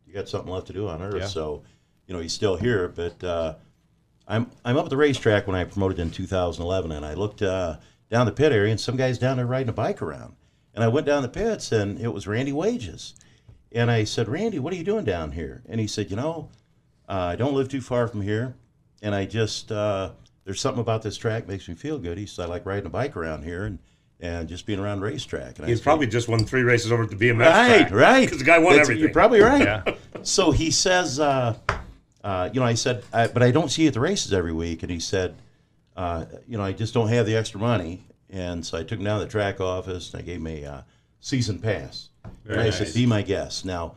[0.05, 1.27] you got something left to do on Earth." Yeah.
[1.27, 1.63] So,
[2.07, 2.89] you know, he's still here.
[2.89, 3.55] But uh,
[4.27, 7.77] I'm I'm up at the racetrack when I promoted in 2011, and I looked uh,
[8.13, 10.35] down the pit area, and some guys down there riding a bike around.
[10.75, 13.15] And I went down the pits, and it was Randy Wages.
[13.71, 15.63] And I said, Randy, what are you doing down here?
[15.67, 16.49] And he said, You know,
[17.09, 18.53] uh, I don't live too far from here,
[19.01, 20.11] and I just uh,
[20.45, 22.19] there's something about this track makes me feel good.
[22.19, 23.79] He said, I like riding a bike around here and
[24.19, 25.57] and just being around racetrack.
[25.57, 27.91] And I He's said, probably just won three races over at the BMX right, track.
[27.91, 28.21] right.
[28.21, 29.01] Because the guy won That's- everything.
[29.03, 29.61] You're probably right.
[29.63, 29.95] Yeah.
[30.21, 31.57] So he says, uh,
[32.23, 34.53] uh, you know, I said, I, but I don't see you at the races every
[34.53, 34.81] week.
[34.83, 35.35] And he said,
[35.95, 38.05] uh, you know, I just don't have the extra money.
[38.29, 40.65] And so I took him down to the track office and I gave him a
[40.65, 40.81] uh,
[41.19, 42.09] season pass.
[42.47, 43.63] and I said, be my guest.
[43.63, 43.95] Now,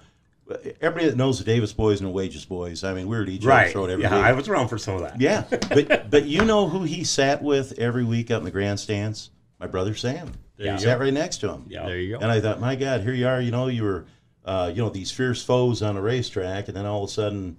[0.81, 3.29] everybody that knows the Davis boys and the Wages boys, I mean, we were at
[3.29, 3.73] each other's right.
[3.73, 4.25] throat every Yeah, week.
[4.25, 5.21] I was around for some of that.
[5.21, 9.31] Yeah, but but you know who he sat with every week up in the grandstands?
[9.59, 10.33] My brother Sam.
[10.57, 10.85] There you he go.
[10.85, 11.65] sat right next to him.
[11.69, 11.87] Yeah.
[11.87, 12.23] There you go.
[12.23, 13.41] And I thought, my God, here you are.
[13.41, 14.07] You know, you were,
[14.45, 17.59] uh, you know, these fierce foes on a racetrack, and then all of a sudden,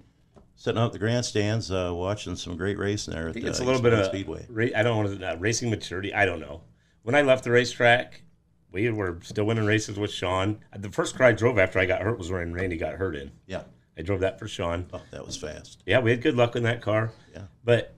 [0.58, 3.28] sitting up the grandstands, uh, watching some great racing there.
[3.28, 4.44] I think at, it's uh, a little bit of speedway.
[4.50, 6.12] Ra- I don't want to uh, racing maturity.
[6.12, 6.62] I don't know.
[7.04, 8.22] When I left the racetrack,
[8.72, 10.58] we were still winning races with Sean.
[10.76, 13.30] The first car I drove after I got hurt was when Randy got hurt in.
[13.46, 13.62] Yeah.
[13.96, 14.86] I drove that for Sean.
[14.92, 15.82] Oh, that was fast.
[15.86, 17.12] Yeah, we had good luck in that car.
[17.32, 17.44] Yeah.
[17.64, 17.94] But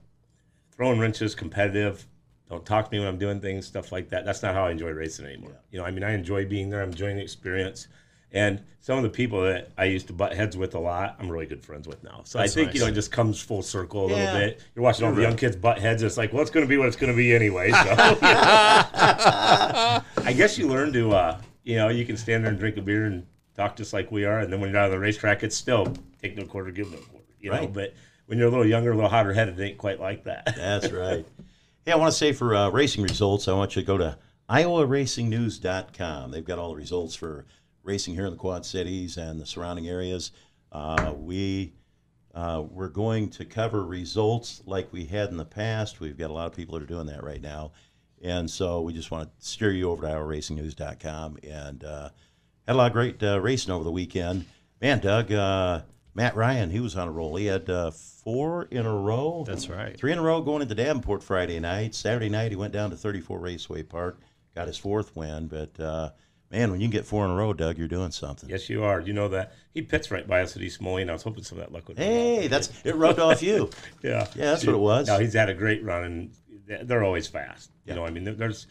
[0.71, 2.07] throwing wrenches, competitive,
[2.51, 4.25] Don't talk to me when I'm doing things, stuff like that.
[4.25, 5.57] That's not how I enjoy racing anymore.
[5.71, 6.83] You know, I mean, I enjoy being there.
[6.83, 7.87] I'm enjoying the experience.
[8.33, 11.29] And some of the people that I used to butt heads with a lot, I'm
[11.31, 12.21] really good friends with now.
[12.25, 14.15] So That's I think, you know, it just comes full circle a Yeah.
[14.17, 14.61] little bit.
[14.75, 16.03] You're watching all the young kids butt heads.
[16.03, 17.71] It's like, well, it's going to be what it's going to be anyway.
[17.71, 17.77] So
[19.03, 20.03] I
[20.37, 23.05] guess you learn to, uh, you know, you can stand there and drink a beer
[23.07, 24.39] and talk just like we are.
[24.41, 26.99] And then when you're out on the racetrack, it's still take no quarter, give no
[26.99, 27.67] quarter, you know.
[27.67, 27.95] But
[28.27, 30.55] when you're a little younger, a little hotter headed, it ain't quite like that.
[30.57, 31.27] That's right.
[31.85, 34.17] Hey, I want to say for uh, racing results, I want you to go to
[34.49, 37.47] iowaracingnewscom They've got all the results for
[37.83, 40.33] racing here in the Quad Cities and the surrounding areas.
[40.73, 41.75] Uh, we
[42.35, 46.01] uh, we're going to cover results like we had in the past.
[46.01, 47.73] We've got a lot of people that are doing that right now,
[48.23, 52.11] and so we just want to steer you over to iowaracingnews.com and uh,
[52.67, 54.47] had a lot of great uh, racing over the weekend.
[54.81, 55.83] Man, Doug, uh,
[56.15, 57.37] Matt Ryan, he was on a roll.
[57.37, 59.45] He had uh, four in a row.
[59.47, 59.97] That's right.
[59.97, 61.95] Three in a row going into Davenport Friday night.
[61.95, 64.21] Saturday night, he went down to 34 Raceway Park,
[64.55, 65.49] got his fourth win.
[65.49, 66.11] But uh,
[66.51, 68.49] man, when you can get four in a row, Doug, you're doing something.
[68.49, 69.01] Yes, you are.
[69.01, 71.09] You know that he pits right by us at East Moline.
[71.09, 71.99] I was hoping some of that luck would.
[71.99, 72.97] Hey, that's it.
[72.97, 73.71] Rubbed off you.
[74.03, 75.09] yeah, Yeah, that's what it was.
[75.09, 77.71] No, he's had a great run, and they're always fast.
[77.85, 77.95] Yeah.
[77.95, 78.67] You know, I mean, there's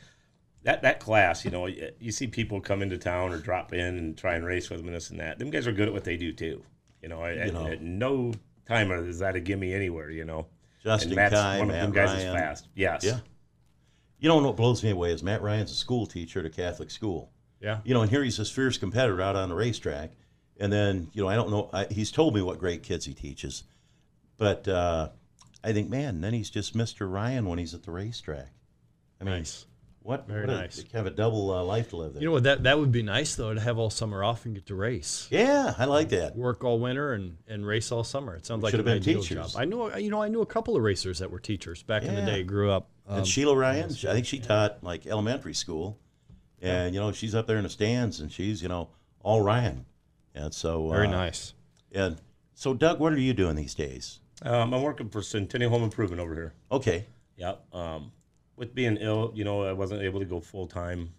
[0.64, 1.46] that that class.
[1.46, 4.46] You know, you you see people come into town or drop in and try and
[4.46, 5.40] race with them and this and that.
[5.40, 6.64] Them guys are good at what they do too.
[7.02, 7.68] You know, I, at, know.
[7.68, 8.34] at no
[8.68, 10.12] time is that a gimme anywhere.
[10.12, 10.48] You know,
[10.84, 12.28] Justin and Matt's Kai, one of Matt them guys Ryan.
[12.28, 12.68] is fast.
[12.76, 13.04] Yes.
[13.04, 13.20] Yeah.
[14.20, 16.92] You know what blows me away is Matt Ryan's a school teacher at a Catholic
[16.92, 17.32] school.
[17.62, 17.80] Yeah.
[17.84, 20.12] You know, and here he's this fierce competitor out on the racetrack.
[20.60, 23.14] And then, you know, I don't know, I, he's told me what great kids he
[23.14, 23.64] teaches.
[24.38, 25.10] But uh,
[25.64, 27.12] I think, man, then he's just Mr.
[27.12, 28.50] Ryan when he's at the racetrack.
[29.20, 29.66] I mean, Nice.
[30.02, 30.84] what, Very what a- nice.
[30.94, 32.22] of a double uh, life to live there.
[32.22, 32.44] You know what?
[32.44, 35.28] That that would be nice though to have all summer off and get to race.
[35.30, 36.36] yeah, I like that.
[36.38, 38.36] Work all winter and, and race all summer.
[38.36, 39.54] It sounds like should have been ideal teachers.
[39.54, 39.62] job.
[39.62, 42.16] I know you know I knew a couple of racers that were teachers back in
[42.16, 42.26] the Yeah.
[42.28, 42.44] day.
[42.44, 42.88] Grew up.
[43.08, 45.98] Um, and Sheila Ryan, I think she taught like elementary school.
[46.62, 48.90] And, you know, she's up there in the stands and she's, you know,
[49.22, 49.86] all Ryan.
[50.36, 51.54] And so, very uh, nice.
[51.92, 52.20] And
[52.54, 54.20] so, Doug, what are you doing these days?
[54.42, 56.54] Um, I'm working for Centennial Home Improvement over here.
[56.72, 57.06] Okay.
[57.38, 57.74] Yep.
[57.74, 58.12] Um,
[58.56, 61.14] with being ill, you know, I wasn't able to go full time.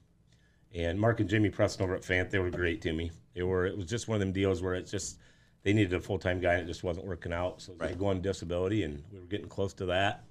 [0.74, 3.11] And Mark and Jimmy Preston over at Fant, they were great to me.
[3.35, 3.66] They were.
[3.66, 5.18] It was just one of them deals where it's just
[5.62, 7.61] they needed a full time guy and it just wasn't working out.
[7.61, 7.98] So they Right.
[7.98, 10.24] go on disability, and we were getting close to that.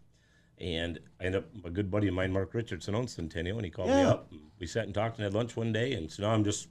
[0.60, 3.72] And I ended up a good buddy of mine, Mark Richardson, owns Centennial, and he
[3.72, 4.32] called me up.
[4.60, 5.94] We sat and talked and had lunch one day.
[5.94, 6.68] And so now I'm just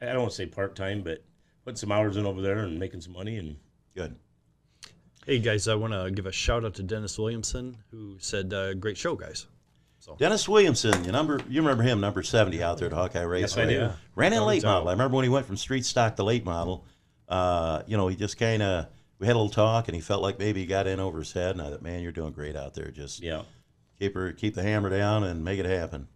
[0.00, 1.22] I don't want to say part time, but
[1.64, 3.56] putting some hours in over there and making some money and
[3.96, 4.14] Good.
[5.24, 8.74] Hey guys, I want to give a shout out to Dennis Williamson who said, uh,
[8.74, 9.46] "Great show, guys."
[10.00, 10.16] So.
[10.18, 13.62] Dennis Williamson, you number you remember him, number seventy out there at Hawkeye Raceway.
[13.62, 13.90] I do.
[14.14, 14.88] Ran in late model.
[14.88, 16.84] I remember when he went from street stock to late model.
[17.26, 20.22] Uh, you know, he just kind of we had a little talk, and he felt
[20.22, 21.52] like maybe he got in over his head.
[21.52, 22.90] And I thought, man, you're doing great out there.
[22.90, 23.42] Just yeah.
[23.98, 26.08] keep her, keep the hammer down, and make it happen.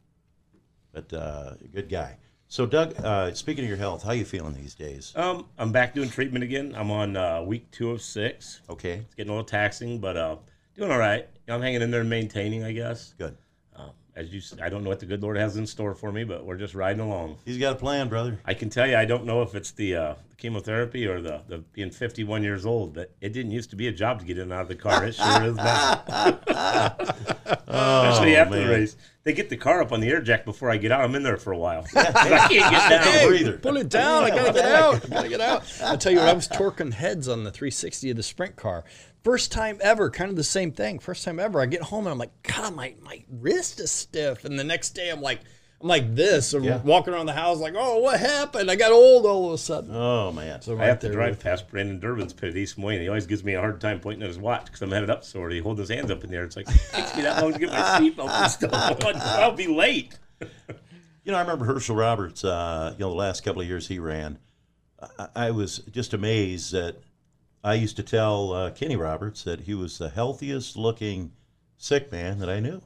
[0.93, 2.17] But uh, good guy.
[2.49, 5.13] So, Doug, uh, speaking of your health, how you feeling these days?
[5.15, 6.75] Um, I'm back doing treatment again.
[6.77, 8.61] I'm on uh, week two of six.
[8.69, 10.37] Okay, It's getting a little taxing, but uh,
[10.75, 11.29] doing all right.
[11.47, 13.15] I'm hanging in there and maintaining, I guess.
[13.19, 13.37] good.
[14.17, 16.45] As you, I don't know what the good Lord has in store for me, but
[16.45, 17.39] we're just riding along.
[17.45, 18.41] He's got a plan, brother.
[18.45, 21.43] I can tell you, I don't know if it's the, uh, the chemotherapy or the,
[21.49, 24.37] the being 51 years old, but it didn't used to be a job to get
[24.37, 25.05] in and out of the car.
[25.05, 26.03] It sure is now.
[27.71, 28.67] Especially after man.
[28.67, 28.97] the race.
[29.23, 31.03] They get the car up on the air jack before I get out.
[31.03, 31.87] I'm in there for a while.
[31.97, 33.05] I can't get down.
[33.05, 33.53] Hey.
[33.53, 34.25] Pull it down.
[34.25, 35.05] I gotta get out.
[35.05, 35.63] I gotta get out.
[35.83, 38.85] I'll tell you what, I was torquing heads on the 360 of the sprint car.
[39.23, 40.99] First time ever, kind of the same thing.
[40.99, 41.61] First time ever.
[41.61, 44.45] I get home and I'm like, God, my, my wrist is stiff.
[44.45, 45.41] And the next day I'm like,
[45.83, 46.53] I'm like this.
[46.55, 46.79] I'm Yeah.
[46.83, 48.71] walking around the house like, oh, what happened?
[48.71, 49.95] I got old all of a sudden.
[49.95, 50.63] Oh man.
[50.63, 53.01] So I have to drive past Brandon Durbin's pit at East Moline.
[53.01, 55.25] He always gives me a hard time pointing at his watch because I'm headed up
[55.25, 56.45] so He holds his hands up in the air.
[56.45, 59.05] It's like, it takes me that long to get my seatbelt and stuff.
[59.17, 60.19] I'll be late.
[61.23, 62.45] You know, I remember Herschel Roberts.
[62.45, 64.39] Uh, you know, the last couple of years he ran,
[65.19, 66.97] I, I was just amazed that
[67.63, 71.33] I used to tell uh, Kenny Roberts that he was the healthiest looking
[71.77, 72.81] sick man that I knew,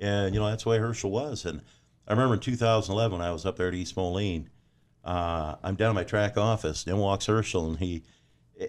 [0.00, 1.44] and you know that's the way Herschel was.
[1.44, 1.60] And
[2.08, 4.50] I remember in 2011 when I was up there at East Moline,
[5.04, 8.02] uh, I'm down at my track office, and in walks Herschel, and he,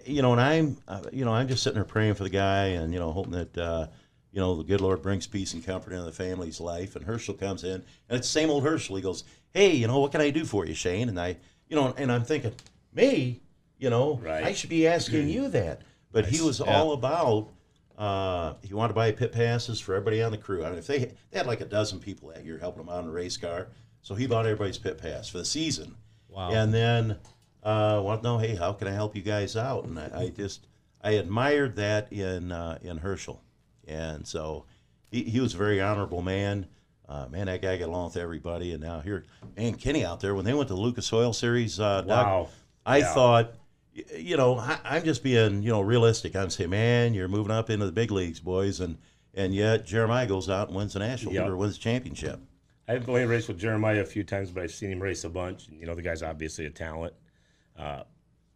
[0.06, 2.66] you know, and I'm, uh, you know, I'm just sitting there praying for the guy,
[2.66, 3.58] and you know, hoping that.
[3.58, 3.86] Uh,
[4.32, 6.96] you know, the good Lord brings peace and comfort into the family's life.
[6.96, 8.96] And Herschel comes in, and it's the same old Herschel.
[8.96, 11.36] He goes, "Hey, you know, what can I do for you, Shane?" And I,
[11.68, 12.52] you know, and I'm thinking,
[12.92, 13.43] me,
[13.84, 14.42] you know, Right.
[14.44, 15.82] I should be asking you that.
[16.10, 16.66] But he was Yeah.
[16.74, 17.50] all about.
[17.98, 20.64] Uh, he wanted to buy pit passes for everybody on the crew.
[20.64, 20.98] I mean, if they
[21.30, 23.68] they had like a dozen people that year helping them out in a race car,
[24.02, 25.94] so he bought everybody's pit pass for the season.
[26.28, 26.50] Wow.
[26.50, 27.18] And then
[27.62, 29.84] uh, wanted to know, hey, how can I help you guys out?
[29.84, 30.66] And I, I just
[31.02, 33.42] I admired that in uh, in Herschel,
[33.86, 34.64] and so
[35.10, 36.66] he, he was a very honorable man.
[37.08, 38.72] Uh, man, that guy got along with everybody.
[38.72, 39.24] And now here,
[39.56, 41.78] man, Kenny out there when they went to the Lucas Oil Series.
[41.78, 42.48] Uh, Wow.
[42.86, 43.14] I Yeah.
[43.14, 43.54] thought,
[44.16, 46.34] you know, I, I'm just being you know realistic.
[46.36, 48.98] I'm saying, man, you're moving up into the big leagues, boys, and
[49.34, 51.48] and yet Jeremiah goes out and wins the national Yep.
[51.48, 52.40] or wins the championship.
[52.86, 55.68] I've only raced with Jeremiah a few times, but I've seen him race a bunch.
[55.68, 57.14] And you know, the guy's obviously a talent.
[57.78, 58.02] Uh,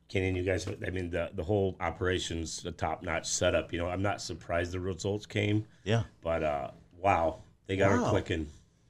[0.08, 3.72] Kenny and you guys, I mean, the, the whole operation's a top notch setup.
[3.72, 6.04] You know, I'm not surprised the results came, Yeah.
[6.22, 8.48] but uh, wow, they got her clicking.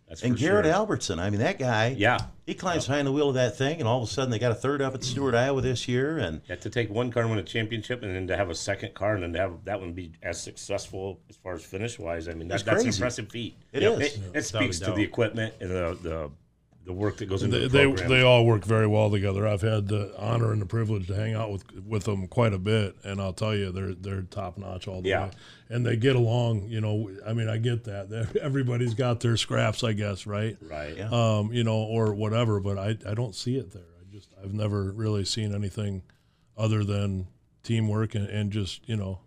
[0.08, 0.72] That's And Garrett sure.
[0.72, 2.18] Albertson, I mean, that guy, Yeah.
[2.46, 4.52] he climbs behind the wheel of that thing, and all of a sudden they got
[4.52, 7.30] a third up at Stewart, Iowa this year, and Yeah, to take one car and
[7.30, 9.80] win a championship, and then to have a second car, and then to have that
[9.80, 12.26] one be as successful as far as finish wise.
[12.26, 13.56] I mean, that, That's that's an impressive feat.
[13.72, 14.14] It It is.
[14.16, 16.30] It, it speaks to the equipment and the, the
[16.88, 19.46] the work that goes into They, the they they all work very well together.
[19.46, 22.58] I've had the honor and the privilege to hang out with with them quite a
[22.58, 25.24] bit, and I'll tell you, they're they're top notch all the Yeah.
[25.26, 25.30] way,
[25.68, 26.62] and they get along.
[26.68, 28.36] You know, I mean, I get that.
[28.42, 30.56] Everybody's got their scraps, I guess, right?
[30.62, 30.96] right.
[30.96, 31.10] Yeah.
[31.12, 32.58] Um, you know, or whatever.
[32.58, 33.82] But I I don't see it there.
[34.00, 36.02] I just I've never really seen anything
[36.56, 37.26] other than
[37.62, 39.20] teamwork and, and just you know.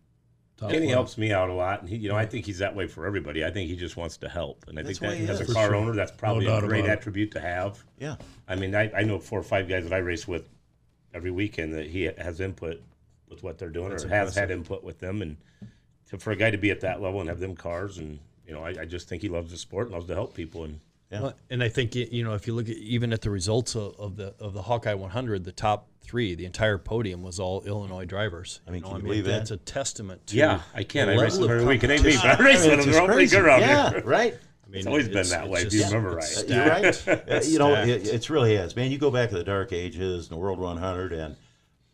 [0.62, 0.94] Top Kenny play.
[0.94, 3.06] helps me out a lot, and he, you know, I think he's that way for
[3.08, 3.44] everybody.
[3.44, 5.44] I think he just wants to help, and I That's think why that as a
[5.44, 5.50] is.
[5.50, 5.76] For car sure.
[5.76, 7.00] owner, that's probably doubt a great about it.
[7.00, 7.84] attribute to have.
[7.98, 8.16] yeah,
[8.48, 10.48] I mean, I, I know four or five guys that I race with
[11.14, 12.82] every weekend that he has input
[13.28, 15.36] with what they're doing, or has had input with them, and
[16.10, 18.54] to, for a guy to be at that level and have them cars, and you
[18.54, 20.80] know, I, I just think he loves the sport and loves to help people, and
[21.12, 21.22] Yeah.
[21.22, 23.96] Well, and I think you know if you look at even at the results of,
[24.00, 28.06] of the of the Hawkeye 100, the top three, the entire podium was all Illinois
[28.06, 28.62] drivers.
[28.66, 29.32] I mean, You know, can you believe that?
[29.32, 31.10] that's a testament to yeah, I can't.
[31.10, 32.24] I race level them of every week, and they beat.
[32.24, 32.46] I competition.
[32.46, 32.92] race I mean, with it's them.
[32.94, 33.36] They're all pretty crazy.
[33.36, 34.02] good around yeah, here.
[34.06, 34.34] right.
[34.66, 36.50] I mean, It's always been that it's way, if you remember it's right.
[36.50, 36.96] You're right.
[36.96, 37.30] stacked.
[37.30, 37.90] Uh, you know, stacked.
[37.90, 38.90] it, it's really has, man.
[38.90, 41.36] You go back to the dark ages and the World 100, and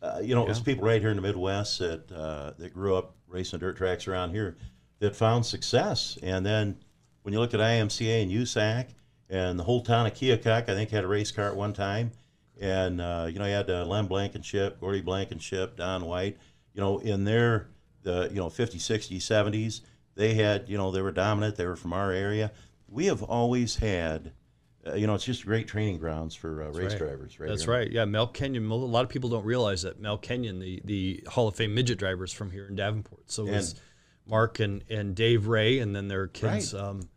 [0.00, 2.94] uh, you know, it was people right here in the Midwest that uh, that grew
[2.94, 4.56] up racing dirt tracks around here
[5.00, 6.18] that found success.
[6.22, 6.76] And then
[7.22, 8.86] when you look at IMCA and USAC
[9.30, 12.12] and the whole town of Keokuk, I think had a race car at one time,
[12.60, 16.38] and uh, you know, you had uh, Lem Blankenship, Gordy Blankenship, Don White.
[16.74, 17.68] You know, in their
[18.02, 19.80] the you know 50s, 60s, 70s,
[20.14, 21.56] they had you know they were dominant.
[21.56, 22.52] They were from our area.
[22.88, 24.32] We have always had.
[24.86, 26.98] Uh, you know, it's just great training grounds for uh, race right.
[26.98, 27.48] drivers, right?
[27.48, 27.72] That's here.
[27.74, 27.90] right.
[27.90, 28.70] Yeah, Mel Kenyon.
[28.70, 31.98] A lot of people don't realize that Mel Kenyon, the the Hall of Fame midget
[31.98, 33.30] drivers from here in Davenport.
[33.30, 33.80] So it was And-
[34.28, 36.74] Mark and, and Dave Ray, and then their kids.
[36.74, 36.82] Right.
[36.82, 37.08] Um,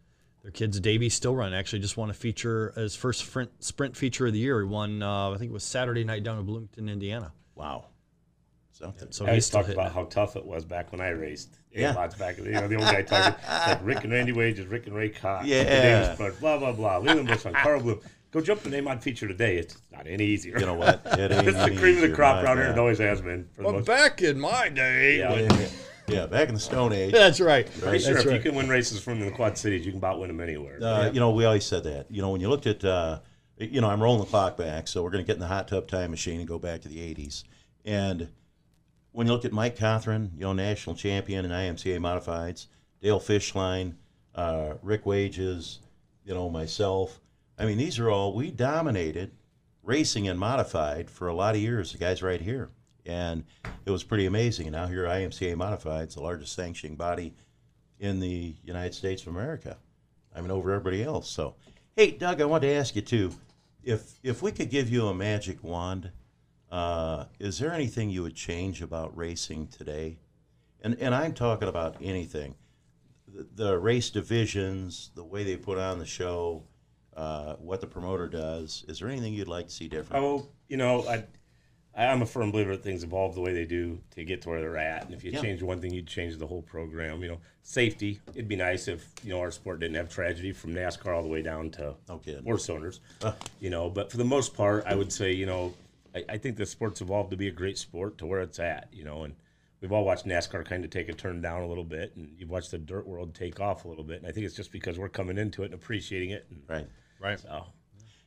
[0.43, 4.33] their kids, Davey Stillrun, actually just won a feature his first sprint sprint feature of
[4.33, 4.59] the year.
[4.61, 7.31] He won, uh, I think it was Saturday night down in Bloomington, Indiana.
[7.55, 7.85] Wow.
[8.71, 9.11] Something.
[9.11, 9.93] So I he's always talked about it.
[9.93, 11.55] how tough it was back when I raced.
[11.71, 11.81] Yeah.
[11.81, 11.93] Yeah.
[11.93, 13.35] Lots back, you know, the old guy talking
[13.67, 15.63] like Rick and Randy Wages, Rick and Ray Cox, Yeah.
[15.63, 17.99] Davis Clark, blah blah blah, Leland Bushman, Carl Bloom.
[18.31, 19.57] Go jump the name on feature today.
[19.57, 20.57] It's not any easier.
[20.57, 21.01] You know what?
[21.05, 22.67] It ain't it's the any cream of the crop around here.
[22.67, 23.47] It always has been.
[23.53, 25.35] For the Well, most back in my day, Yeah.
[25.35, 25.67] Yeah,
[26.11, 27.11] yeah, back in the Stone Age.
[27.13, 27.65] that's right.
[27.79, 28.35] Pretty sure That's if right.
[28.35, 30.79] you can win races from the Quad Cities, you can about win them anywhere.
[30.81, 32.09] Uh, You know, we always said that.
[32.09, 33.19] You know, when you looked at, uh,
[33.57, 35.67] you know, I'm rolling the clock back, so we're going to get in the hot
[35.67, 37.43] tub time machine and go back to the 80s.
[37.85, 38.29] And
[39.11, 42.67] when you look at Mike Cothran, you know, national champion in IMCA modifieds,
[43.01, 43.93] Dale Fishline,
[44.35, 45.79] uh, Rick Wages,
[46.25, 47.19] you know, myself.
[47.57, 49.31] I mean, these are all, we dominated
[49.83, 52.69] racing and modified for a lot of years, the guys right here.
[53.11, 53.43] And
[53.85, 54.67] it was pretty amazing.
[54.67, 57.33] And now here, IMCA modified, it's the largest sanctioning body
[57.99, 59.77] in the United States of America.
[60.35, 61.29] I mean, over everybody else.
[61.29, 61.55] So,
[61.95, 63.31] hey, Doug, I wanted to ask you too,
[63.83, 66.11] if if we could give you a magic wand,
[66.71, 70.17] uh, is there anything you would change about racing today?
[70.81, 72.55] And and I'm talking about anything,
[73.27, 76.63] the, the race divisions, the way they put on the show,
[77.17, 78.85] uh, what the promoter does.
[78.87, 80.23] Is there anything you'd like to see different?
[80.23, 81.25] Oh, you know, I,
[81.93, 84.61] I'm a firm believer that things evolve the way they do to get to where
[84.61, 85.05] they're at.
[85.05, 85.41] And if you Yeah.
[85.41, 87.21] change one thing, you'd change the whole program.
[87.21, 88.21] You know, safety.
[88.33, 91.27] It'd be nice if you know our sport didn't have tragedy from NASCAR all the
[91.29, 92.43] way down to No kidding.
[92.43, 93.01] horse owners.
[93.21, 93.33] Uh.
[93.59, 95.73] You know, but for the most part, I would say you know,
[96.15, 98.87] I, I think the sport's evolved to be a great sport to where it's at.
[98.93, 99.35] You know, and
[99.81, 102.49] we've all watched NASCAR kind of take a turn down a little bit, and you've
[102.49, 104.19] watched the dirt world take off a little bit.
[104.19, 106.45] And I think it's just because we're coming into it and appreciating it.
[106.49, 106.87] And Right.
[107.19, 107.39] Right.
[107.39, 107.65] so,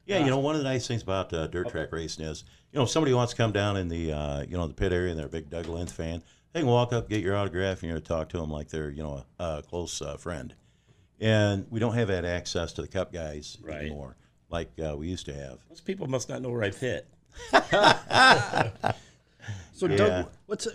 [0.06, 2.78] Yeah, you know, one of the nice things about uh, dirt track racing is, you
[2.78, 5.10] know, if somebody wants to come down in the, uh, you know, the pit area
[5.10, 7.84] and they're a big Doug Lenth fan, they can walk up, get your autograph, and
[7.84, 10.54] you're going to talk to them like they're, you know, a, a close uh, friend.
[11.20, 13.82] And we don't have that access to the cup guys Right.
[13.82, 14.16] anymore
[14.50, 15.58] like uh, we used to have.
[15.68, 17.08] most people must not know where I've hit.
[19.72, 19.96] So, Yeah.
[19.96, 20.68] Doug, what's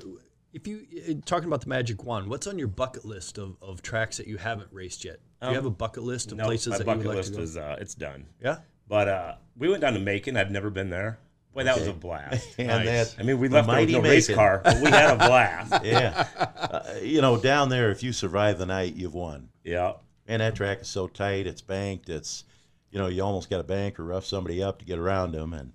[0.54, 2.28] if you uh, talking about the Magic Wand?
[2.28, 5.20] What's on your bucket list of, of tracks that you haven't raced yet?
[5.42, 7.16] Do you have a bucket list of No, places my that you bucket would like
[7.18, 7.44] list to go?
[7.44, 8.26] is uh, it's done.
[8.44, 8.58] yeah.
[8.90, 10.36] But uh, we went down to Macon.
[10.36, 11.20] I'd never been there.
[11.54, 12.48] Boy, that was a blast.
[12.60, 13.14] And Nice.
[13.14, 14.36] that, I mean, we left there no race Macon.
[14.36, 15.74] car, but we had a blast.
[15.86, 19.50] yeah, uh, you know, down there, if you survive the night, you've won.
[19.64, 19.94] yeah.
[20.28, 21.48] And that track is so tight.
[21.48, 22.08] It's banked.
[22.08, 22.44] It's,
[22.92, 25.54] you know, you almost got to bank or rough somebody up to get around them,
[25.54, 25.72] and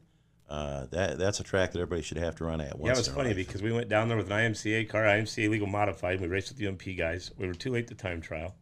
[0.48, 2.86] uh, that that's a track that everybody should have to run at once.
[2.86, 3.36] Yeah, it was funny life.
[3.36, 6.12] because we went down there with an IMCA car, IMCA legal modified.
[6.14, 7.32] And we raced with the UMP guys.
[7.36, 8.54] We were too late to time trial.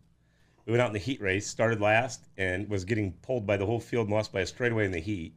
[0.67, 3.67] We went out in the heat race, started last, and was getting pulled by the
[3.67, 5.35] whole field and lost by a straightaway in the heat.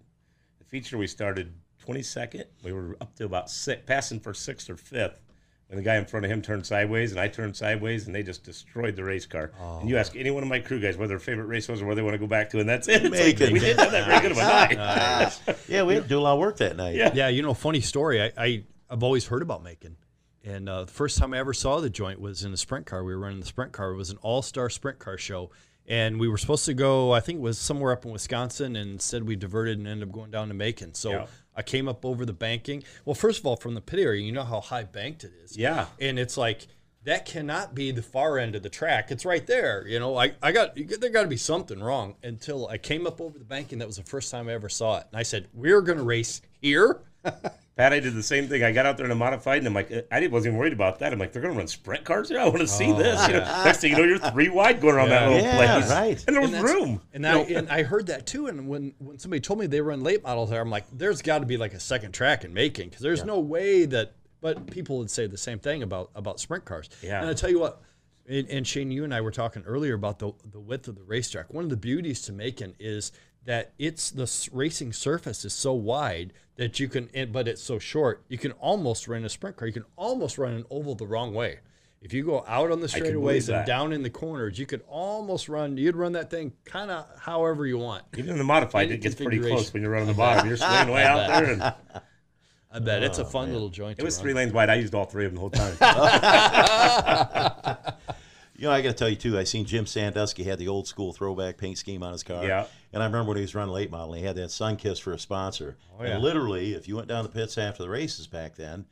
[0.59, 1.53] The feature we started
[1.85, 2.45] 22nd.
[2.63, 5.21] We were up to about six, passing for sixth or fifth.
[5.67, 8.21] When the guy in front of him turned sideways and I turned sideways, and they
[8.21, 9.51] just destroyed the race car.
[9.79, 10.19] And you ask oh.
[10.19, 12.13] any one of my crew guys what their favorite race was or where they want
[12.13, 13.03] to go back to, and that's it.
[13.03, 13.53] It's like, Macon.
[13.53, 15.39] we didn't have that very good of a night.
[15.67, 16.93] yeah, we had to do a lot of work that night.
[16.93, 17.11] Yeah.
[17.15, 18.21] Yeah, you know, funny story.
[18.21, 19.97] I, I I've always heard about Macon,
[20.45, 23.03] and uh, the first time I ever saw the joint was in a sprint car.
[23.03, 23.91] We were running the sprint car.
[23.91, 25.49] It was an all-star sprint car show,
[25.87, 27.11] and we were supposed to go.
[27.11, 30.13] I think it was somewhere up in Wisconsin, and instead we diverted and ended up
[30.13, 30.93] going down to Macon.
[30.93, 31.25] So Yeah.
[31.57, 32.83] I came up over the banking.
[33.05, 35.57] Well, first of all, from the pit area, you know how high banked it is.
[35.57, 35.87] Yeah.
[35.99, 36.67] and it's like.
[37.03, 39.11] That cannot be the far end of the track.
[39.11, 39.85] It's right there.
[39.87, 43.21] You know, I, I got there got to be something wrong until I came up
[43.21, 43.77] over the banking.
[43.77, 46.03] That was the first time I ever saw it, and I said, "We're going to
[46.03, 47.01] race here."
[47.75, 48.63] Pat, I did the same thing.
[48.63, 50.71] I got out there in a modified, and I'm like, uh, I wasn't even worried
[50.71, 51.11] about that.
[51.11, 52.39] I'm like, they're going to run sprint cars here.
[52.39, 53.27] I want to see oh, this.
[53.27, 55.91] You know, next thing you know, you're three wide going around that little Yeah, place,
[55.91, 56.23] right.
[56.25, 57.01] And there was And room.
[57.13, 58.47] And I and I heard that too.
[58.47, 61.39] And when when somebody told me they run late models there, I'm like, there's got
[61.39, 64.13] to be like a second track in making because there's no way that.
[64.39, 66.89] But people would say the same thing about about sprint cars.
[67.01, 67.19] Yeah.
[67.19, 67.81] And I tell you what.
[68.27, 71.03] And, and Shane, you and I were talking earlier about the the width of the
[71.03, 71.53] racetrack.
[71.53, 73.11] One of the beauties to Macon is
[73.45, 78.23] that it's the racing surface is so wide that you can, but it's so short.
[78.27, 79.67] You can almost run a sprint car.
[79.67, 81.59] You can almost run an oval the wrong way.
[82.01, 84.59] If you go out on the I can believe straightaways and down in the corners,
[84.59, 85.75] you could almost run.
[85.75, 88.03] You'd run that thing kind of however you want.
[88.15, 90.47] Even in the modified, it gets pretty close when you're running the bottom.
[90.47, 93.97] You're swinging way out there, and I bet it's a oh, fun little joint.
[93.97, 94.23] it was run.
[94.23, 94.69] three lanes wide.
[94.69, 95.75] I used all three of them the whole time.
[98.57, 99.37] You know, I got to tell you too.
[99.37, 102.45] I seen Jim Sandusky had the old school throwback paint scheme on his car.
[102.45, 102.67] Yeah.
[102.93, 105.19] And I remember when he was running late model, he had that Sunkist for a
[105.19, 105.77] sponsor.
[105.99, 106.11] Oh, yeah.
[106.11, 108.85] And literally, if you went down the pits after the races back then,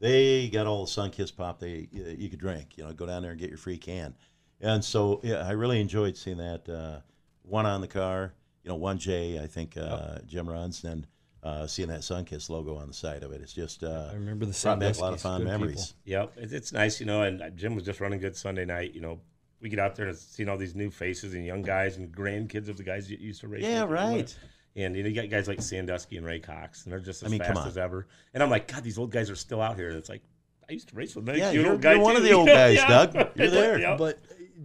[0.00, 2.76] they got all the Sunkist pop they uh, you could drink.
[2.76, 4.14] You know, go down there and get your free can.
[4.60, 6.68] And so, yeah, I really enjoyed seeing that.
[6.68, 7.00] Uh,
[7.44, 11.06] one on the car, you know, one J, I think uh, Jim runs, and
[11.44, 13.42] uh, seeing that Sunkist logo on the side of it.
[13.42, 15.94] It's just uh, I remember the brought back a lot of Sandusky's, fond good memories.
[16.06, 17.22] Yep, it's, it's nice, you know.
[17.22, 18.94] And uh, Jim was just running good Sunday night.
[18.94, 19.20] You know,
[19.60, 22.68] we get out there and seeing all these new faces and young guys and grandkids
[22.68, 23.62] of the guys you used to race.
[23.62, 24.34] Yeah, right.
[24.76, 27.28] And you know, you got guys like Sandusky and Ray Cox, and they're just as
[27.28, 28.08] I mean, fast as ever.
[28.32, 29.88] And I'm like, God, these old guys are still out here.
[29.88, 30.22] And it's like,
[30.68, 31.36] I used to race with them.
[31.36, 33.14] Yeah, you an you're- old guy you're one of the old guys, Doug.
[33.36, 33.78] You're there.
[33.78, 33.96] Yeah.
[33.96, 34.18] But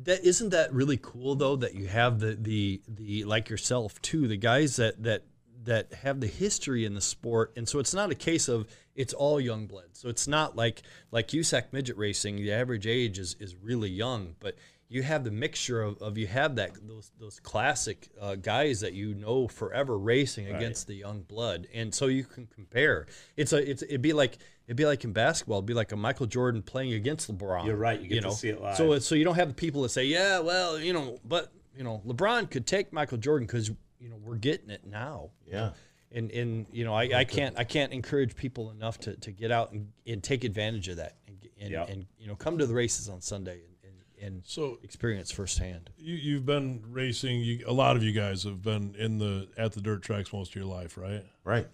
[0.03, 4.27] that isn't that really cool though that you have the the the like yourself too
[4.27, 5.23] the guys that that
[5.69, 8.65] that have the history in the sport and so it's not a case of
[8.95, 13.19] it's all young blood so it's not like like USAC midget racing the average age
[13.19, 14.55] is is really young but
[14.87, 18.93] you have the mixture of, of you have that those those classic uh, guys that
[18.93, 23.05] you know forever racing against the young blood and so you can compare
[23.37, 25.95] it's a it's it'd be like it'd be like in basketball it'd be like a
[25.95, 28.33] Michael Jordan playing against LeBron You're right, you get to know?
[28.33, 28.75] see it live.
[28.75, 31.83] so so you don't have the people that say yeah well you know but you
[31.83, 35.71] know LeBron could take Michael Jordan because you know we're getting it now Yeah.
[36.11, 39.51] and and you know I, I can't I can't encourage people enough to, to get
[39.51, 41.83] out and, and take advantage of that and, and, Yeah.
[41.85, 45.89] and you know come to the races on Sunday and, and, and So experience firsthand.
[45.97, 47.41] you, you've been racing.
[47.41, 50.51] You, a lot of you guys have been in the at the dirt tracks most
[50.51, 51.23] of your life, right?
[51.43, 51.67] Right.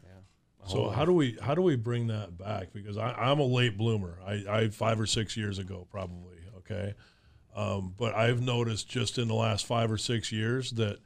[0.68, 2.74] So how do we how do we bring that back?
[2.74, 4.18] Because I, I'm a late bloomer.
[4.26, 6.38] I, I five or six years ago probably.
[6.58, 6.96] Okay,
[7.56, 10.98] um, but I've noticed just in the last five or six years that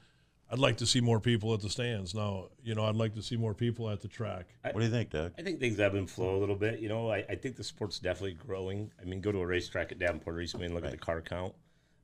[0.52, 2.16] I'd like to see more people at the stands.
[2.16, 4.48] Now you know I'd like to see more people at the track.
[4.64, 5.34] What do you think, Doug?
[5.38, 6.80] I think things ebb and flow a little bit.
[6.80, 8.92] You know, I, I think the sport's definitely growing.
[9.02, 11.54] I mean, go to a racetrack at Davenport recently and look at the car count.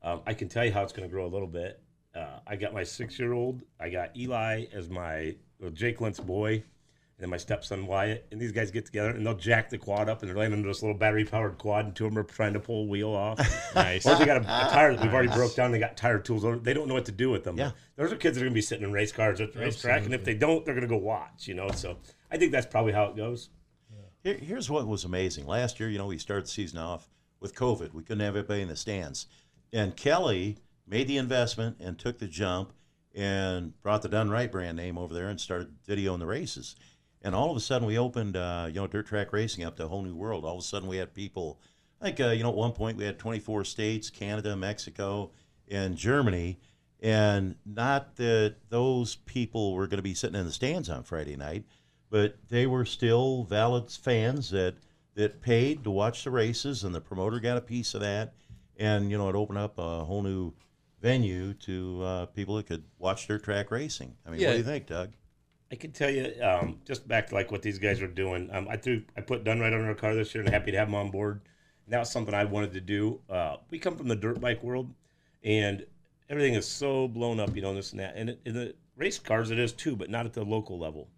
[0.03, 1.81] Um, I can tell you how it's going to grow a little bit.
[2.15, 6.19] Uh, I got my six year old, I got Eli as my well, Jake Lenth's
[6.19, 6.63] boy,
[7.17, 8.27] and then my stepson Wyatt.
[8.31, 10.67] And these guys get together and they'll jack the quad up and they're laying into
[10.67, 13.11] this little battery powered quad, and two of them are trying to pull a wheel
[13.11, 13.39] off.
[13.75, 14.05] Nice.
[14.05, 15.71] Or they got a, a tire that we've already broke down.
[15.71, 16.45] They got tire tools.
[16.63, 17.57] They don't know what to do with them.
[17.57, 17.71] Yeah.
[17.97, 20.05] Those are kids that are going to be sitting in race cars at the racetrack,
[20.05, 21.47] and if they don't, they're going to go watch.
[21.47, 21.97] You know, so
[22.31, 23.49] I think that's probably how it goes.
[24.23, 25.45] Here, here's what was amazing.
[25.45, 27.09] Last year, you know, we started the season off
[27.41, 27.93] with COVID.
[27.93, 29.27] We couldn't have everybody in the stands.
[29.73, 30.57] And Kelly
[30.87, 32.73] made the investment and took the jump
[33.13, 36.75] and brought the Done Right brand name over there and started videoing the races.
[37.25, 39.85] And all of a sudden, we opened, uh, you know, dirt track racing up to
[39.85, 40.45] a whole new world.
[40.45, 41.59] All of a sudden, we had people,
[41.99, 45.31] I think, uh, you know, at one point we had 24 states, Canada, Mexico,
[45.67, 46.59] and Germany.
[47.01, 51.35] And not that those people were going to be sitting in the stands on Friday
[51.35, 51.63] night,
[52.11, 54.75] but they were still valid fans that
[55.15, 58.33] that paid to watch the races, and the promoter got a piece of that.
[58.77, 60.53] And you know, it opened up a whole new
[61.01, 64.15] venue to uh, people that could watch dirt track racing.
[64.27, 64.47] I mean, Yeah.
[64.49, 65.13] what do you think, Doug?
[65.71, 68.49] I can tell you, um, just back to like what these guys are doing.
[68.51, 70.77] Um, I threw, I put Done Right on our car this year, and happy to
[70.77, 71.41] have them on board.
[71.85, 73.19] And that was something I wanted to do.
[73.29, 74.93] Uh, we come from the dirt bike world,
[75.43, 75.85] and
[76.29, 78.15] everything is so blown up, you know, this and that.
[78.15, 81.09] And in the race cars, it is too, but not at the local level.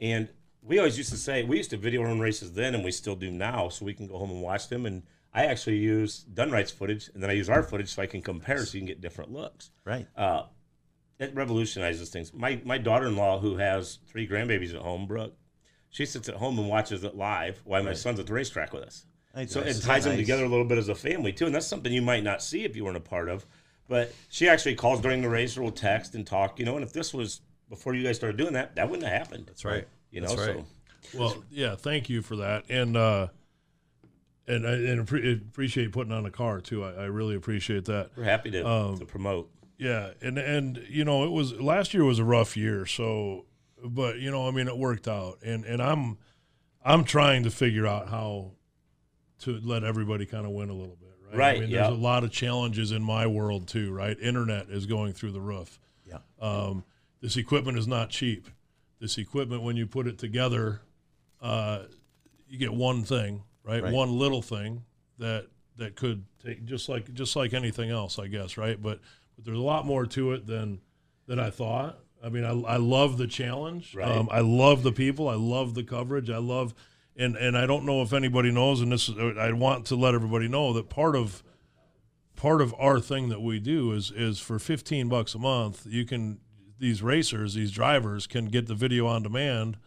[0.00, 0.28] And
[0.62, 2.90] we always used to say we used to video our own races then, and we
[2.90, 4.84] still do now, so we can go home and watch them.
[4.84, 8.06] And I actually use Done Right's footage, and then I use our footage so I
[8.06, 10.06] can compare, so you can get different looks Right.
[10.16, 10.44] uh,
[11.18, 12.32] it revolutionizes things.
[12.34, 15.34] My my daughter in law, who has three grandbabies at home, Brooke,
[15.90, 18.82] she sits at home and watches it live while my son's at the racetrack with
[18.82, 19.06] us.
[19.34, 20.20] I- So it that's ties them nice.
[20.22, 22.64] together a little bit as a family too, and that's something you might not see
[22.64, 23.46] if you weren't a part of.
[23.88, 26.74] But she actually calls during the race or will text and talk, you know.
[26.74, 29.44] And if this was before you guys started doing that, that wouldn't have happened.
[29.46, 29.86] That's right.
[30.10, 30.36] You know, right.
[30.38, 33.28] so Well, yeah, thank you for that, and uh,
[34.48, 36.84] and I and appreciate putting on a car too.
[36.84, 38.10] I, I really appreciate that.
[38.16, 39.50] we're happy to, Um, to promote.
[39.78, 43.44] Yeah, and and you know it was last year was a rough year, so
[43.84, 46.18] but you know I mean it worked out, and and I'm
[46.84, 48.52] I'm trying to figure out how
[49.40, 51.38] to let everybody kind of win a little bit, right?
[51.38, 51.82] Right, I mean, yeah.
[51.82, 54.18] there's a lot of challenges in my world too, right?
[54.18, 55.78] Internet is going through the roof.
[56.06, 56.18] Yeah.
[56.40, 56.84] Um,
[57.20, 58.48] this equipment is not cheap.
[58.98, 60.80] This equipment, when you put it together,
[61.42, 61.80] uh,
[62.48, 63.82] you get one thing, right?
[63.82, 63.92] Right.
[63.92, 64.84] One little thing
[65.18, 68.80] that that could take just like just like anything else, I guess, right?
[68.80, 69.00] But
[69.36, 70.80] but there's a lot more to it than
[71.26, 71.98] than I thought.
[72.24, 73.94] I mean, I, I love the challenge.
[73.94, 74.08] Right.
[74.08, 75.28] Um, I love the people.
[75.28, 76.30] I love the coverage.
[76.30, 76.74] I love,
[77.16, 80.48] and and I don't know if anybody knows, and this I want to let everybody
[80.48, 81.42] know that part of
[82.36, 86.04] part of our thing that we do is is for 15 bucks a month you
[86.04, 86.38] can
[86.78, 89.78] these racers these drivers can get the video on demand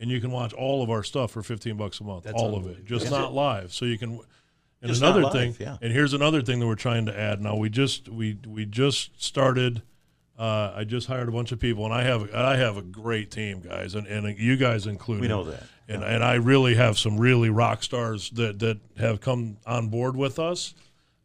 [0.00, 2.56] and you can watch all of our stuff for 15 bucks a month That's all
[2.56, 4.20] of it just not live so you can
[4.80, 5.76] and Just another live, thing yeah.
[5.82, 9.22] and here's another thing that we're trying to add now we just we we just
[9.22, 9.82] started
[10.38, 13.32] uh, I just hired a bunch of people, and I have I have a great
[13.32, 15.22] team, guys, and, and you guys included.
[15.22, 15.64] We know that.
[15.88, 20.16] and and I really have some really rock stars that that have come on board
[20.16, 20.74] with us.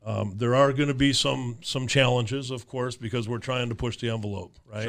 [0.03, 3.75] Um, there are going to be some some challenges, of course, because we're trying to
[3.75, 4.87] push the envelope, right?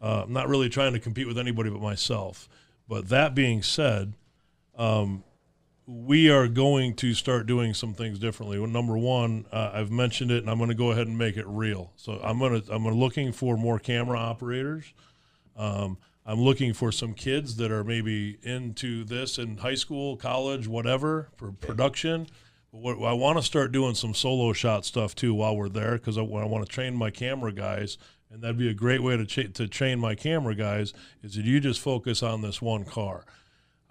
[0.00, 2.48] Uh, I'm not really trying to compete with anybody but myself.
[2.88, 4.14] But that being said,
[4.78, 5.22] um,
[5.86, 8.58] we are going to start doing some things differently.
[8.58, 11.36] Well, number one, uh, I've mentioned it, and I'm going to go ahead and make
[11.36, 11.92] it real.
[11.96, 14.92] So I'm going to I'm looking for more camera operators.
[15.56, 20.68] Um, I'm looking for some kids that are maybe into this in high school, college,
[20.68, 22.28] whatever, for production.
[22.72, 25.92] But what, I want to start doing some solo shot stuff too while we're there
[25.92, 27.98] because I, I want to train my camera guys,
[28.30, 30.92] and that'd be a great way to cha- to train my camera guys.
[31.22, 33.24] Is that you just focus on this one car.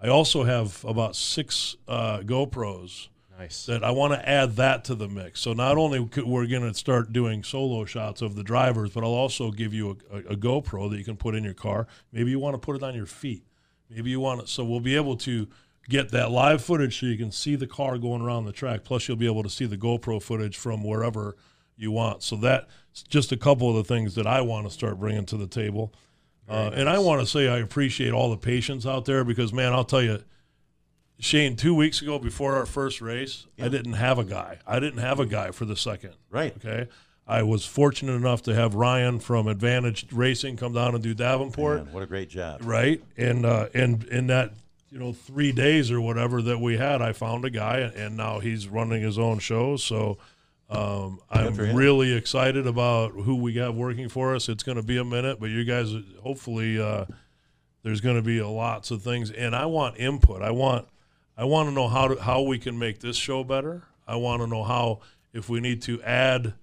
[0.02, 3.66] I also have about six uh, GoPros Nice.
[3.66, 5.40] that I want to add that to the mix.
[5.40, 9.02] So not only could, we're going to start doing solo shots of the drivers, but
[9.02, 11.86] I'll also give you a, a, a GoPro that you can put in your car.
[12.12, 13.44] Maybe you want to put it on your feet.
[13.88, 14.48] Maybe you want it.
[14.48, 15.48] So we'll be able to
[15.88, 18.84] get that live footage so you can see the car going around the track.
[18.84, 21.36] Plus, you'll be able to see the GoPro footage from wherever
[21.76, 22.22] you want.
[22.22, 22.66] So that's
[23.08, 25.92] just a couple of the things that I want to start bringing to the table.
[26.50, 29.72] Uh, and I want to say I appreciate all the patience out there because, man,
[29.72, 30.20] I'll tell you,
[31.20, 34.58] Shane, two weeks ago before our first race, I didn't have a guy.
[34.66, 36.14] I didn't have a guy for the second.
[36.28, 36.52] Right.
[36.56, 36.88] Okay.
[37.24, 41.84] I was fortunate enough to have Ryan from Advantage Racing come down and do Davenport.
[41.84, 42.62] Man, what a great job.
[42.64, 43.00] Right.
[43.16, 44.54] And uh, and in that
[44.90, 48.40] you know three days or whatever that we had, I found a guy, and now
[48.40, 49.76] he's running his own show.
[49.76, 50.18] So
[50.70, 54.48] um, I'm really excited about who we got working for us.
[54.48, 55.92] It's going to be a minute, but you guys
[56.22, 57.06] hopefully uh,
[57.82, 60.42] there's going to be a lots of things, and I want input.
[60.42, 60.86] I want
[61.36, 63.82] I want to know how to, how we can make this show better.
[64.06, 65.00] I want to know how
[65.32, 66.54] if we need to add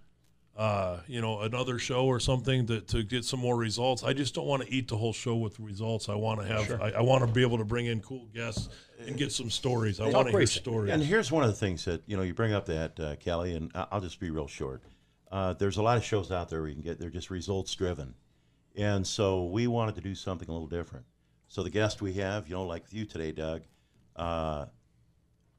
[0.57, 4.03] uh, you know, another show or something to, to get some more results.
[4.03, 6.09] I just don't want to eat the whole show with results.
[6.09, 8.67] I want to have, I, I want to be able to bring in cool guests
[8.99, 9.99] and get some stories.
[9.99, 10.91] I want to hear stories.
[10.91, 13.55] And here's one of the things that you know you bring up that uh, Kelly,
[13.55, 14.81] and I- I'll just be real short.
[15.31, 17.75] Uh, there's a lot of shows out there where you can get they're just results
[17.75, 18.15] driven,
[18.75, 21.05] and so we wanted to do something a little different.
[21.49, 23.61] So the guest we have, you know, like with you today, Doug,
[24.15, 24.65] uh,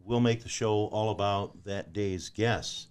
[0.04, 2.87] we'll make the show all about that day's guests,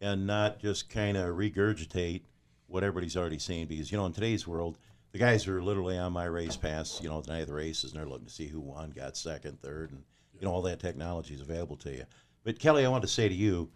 [0.00, 2.22] and not just kind of regurgitate
[2.66, 3.66] what everybody's already seen.
[3.66, 4.78] Because you know, in today's world,
[5.12, 7.92] the guys are literally on my race pass, you know, the night of the races,
[7.92, 10.02] and they're looking to see who won, got second, third, and
[10.38, 12.04] you know all that technology is available to you.
[12.44, 13.70] But Kelly, I want to say to you,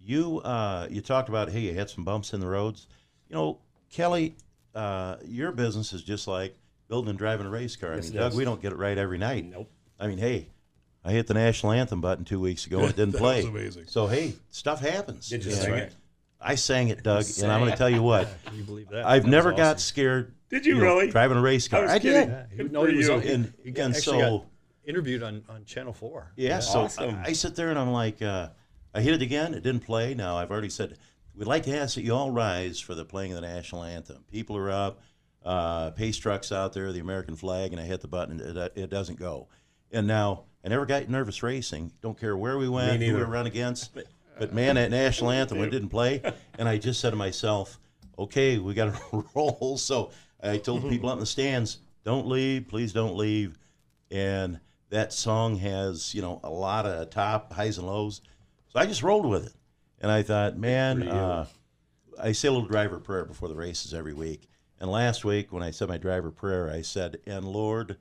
[0.00, 2.86] you uh, you talked about hey, you had some bumps in the roads.
[3.28, 3.58] You know,
[3.90, 4.36] Kelly,
[4.74, 6.54] uh, your business is just like
[6.88, 7.92] building and driving a race car.
[7.92, 8.38] I Yes, mean, Doug, is.
[8.38, 9.46] we don't get it right every night.
[9.46, 9.70] Nope.
[9.98, 10.48] I mean, hey,
[11.04, 13.36] I hit the national anthem button two weeks ago and it didn't That play.
[13.36, 13.84] was amazing.
[13.88, 15.28] So hey, stuff happens.
[15.28, 15.94] Did you And sing it?
[16.40, 18.28] I sang it, Doug, and I'm going to tell you what.
[18.46, 19.06] Can you believe that?
[19.06, 20.34] I've That was never got scared.
[20.50, 21.10] Did you know, really?
[21.10, 21.82] driving a race car?
[21.82, 22.28] was I did.
[22.28, 23.14] Yeah, he, no, he was you.
[23.14, 24.44] on, And- he and so- got
[24.86, 26.32] interviewed on, on Channel Four.
[26.36, 27.16] Yeah, so Awesome.
[27.24, 28.48] I, I sit there and I'm like, uh,
[28.94, 29.54] I hit it again.
[29.54, 30.14] It didn't play.
[30.14, 30.98] Now I've already said
[31.34, 34.24] we'd like to ask that you all rise for the playing of the national anthem.
[34.30, 35.00] People are up,
[35.44, 38.38] uh, pace trucks out there, the American flag, and I hit the button.
[38.40, 39.48] It, it doesn't go.
[39.90, 41.92] And now I never got nervous racing.
[42.00, 43.90] Don't care where we went, who we run against.
[44.36, 46.20] But man, that national anthem it didn't play,
[46.58, 47.78] and I just said to myself,
[48.18, 49.76] okay, we got to roll.
[49.78, 50.10] So
[50.42, 53.56] I told the people out in the stands, don't leave, please don't leave.
[54.10, 54.58] And
[54.90, 58.22] that song has, you know, a lot of top highs and lows.
[58.68, 59.52] So I just rolled with it.
[60.00, 61.46] And I thought, man, uh,
[62.20, 64.48] I say a little driver prayer before the races every week.
[64.80, 67.96] And last week, when I said my driver prayer, I said, and Lord,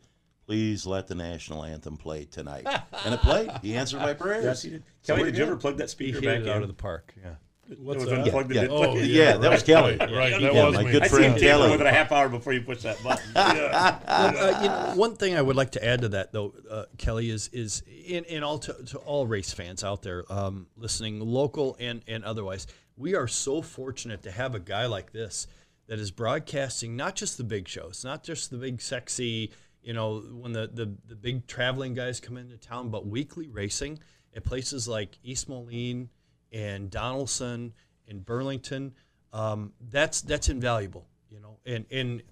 [0.46, 2.66] please let the national anthem play tonight.
[3.06, 3.52] and it played.
[3.62, 4.44] He answered my prayers.
[4.46, 4.84] Yes, you did.
[5.02, 6.50] So Kelly, we're did you ever plug that speaker hit back it in?
[6.50, 7.14] out of the park.
[7.24, 7.36] Yeah.
[7.80, 8.26] What's it was that?
[8.26, 8.52] unplugged.
[8.52, 8.68] It Yeah.
[8.70, 9.06] Oh, play.
[9.06, 9.96] Yeah, that was Kelly.
[9.98, 10.32] Right, right.
[10.42, 10.92] That Yeah, was my me.
[10.92, 11.72] good I friend see Kelly.
[11.72, 13.24] with it a half hour before you push that button.
[13.36, 14.00] Yeah.
[14.06, 16.86] Well, uh, you know, one thing I would like to add to that, though, uh,
[16.98, 21.22] Kelly, is is in, in all to, to all race fans out there um, listening,
[21.22, 22.68] local and and otherwise,
[22.98, 25.48] we are so fortunate to have a guy like this
[25.88, 29.52] that is broadcasting not just the big shows, not just the big sexy,
[29.84, 34.00] you know, when the the, the big traveling guys come into town, but weekly racing
[34.36, 36.10] at places like East Moline
[36.52, 37.74] and Donaldson
[38.08, 38.94] and Burlington.
[39.32, 42.24] Um, that's that's invaluable, you know, and and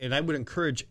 [0.00, 0.86] and I would encourage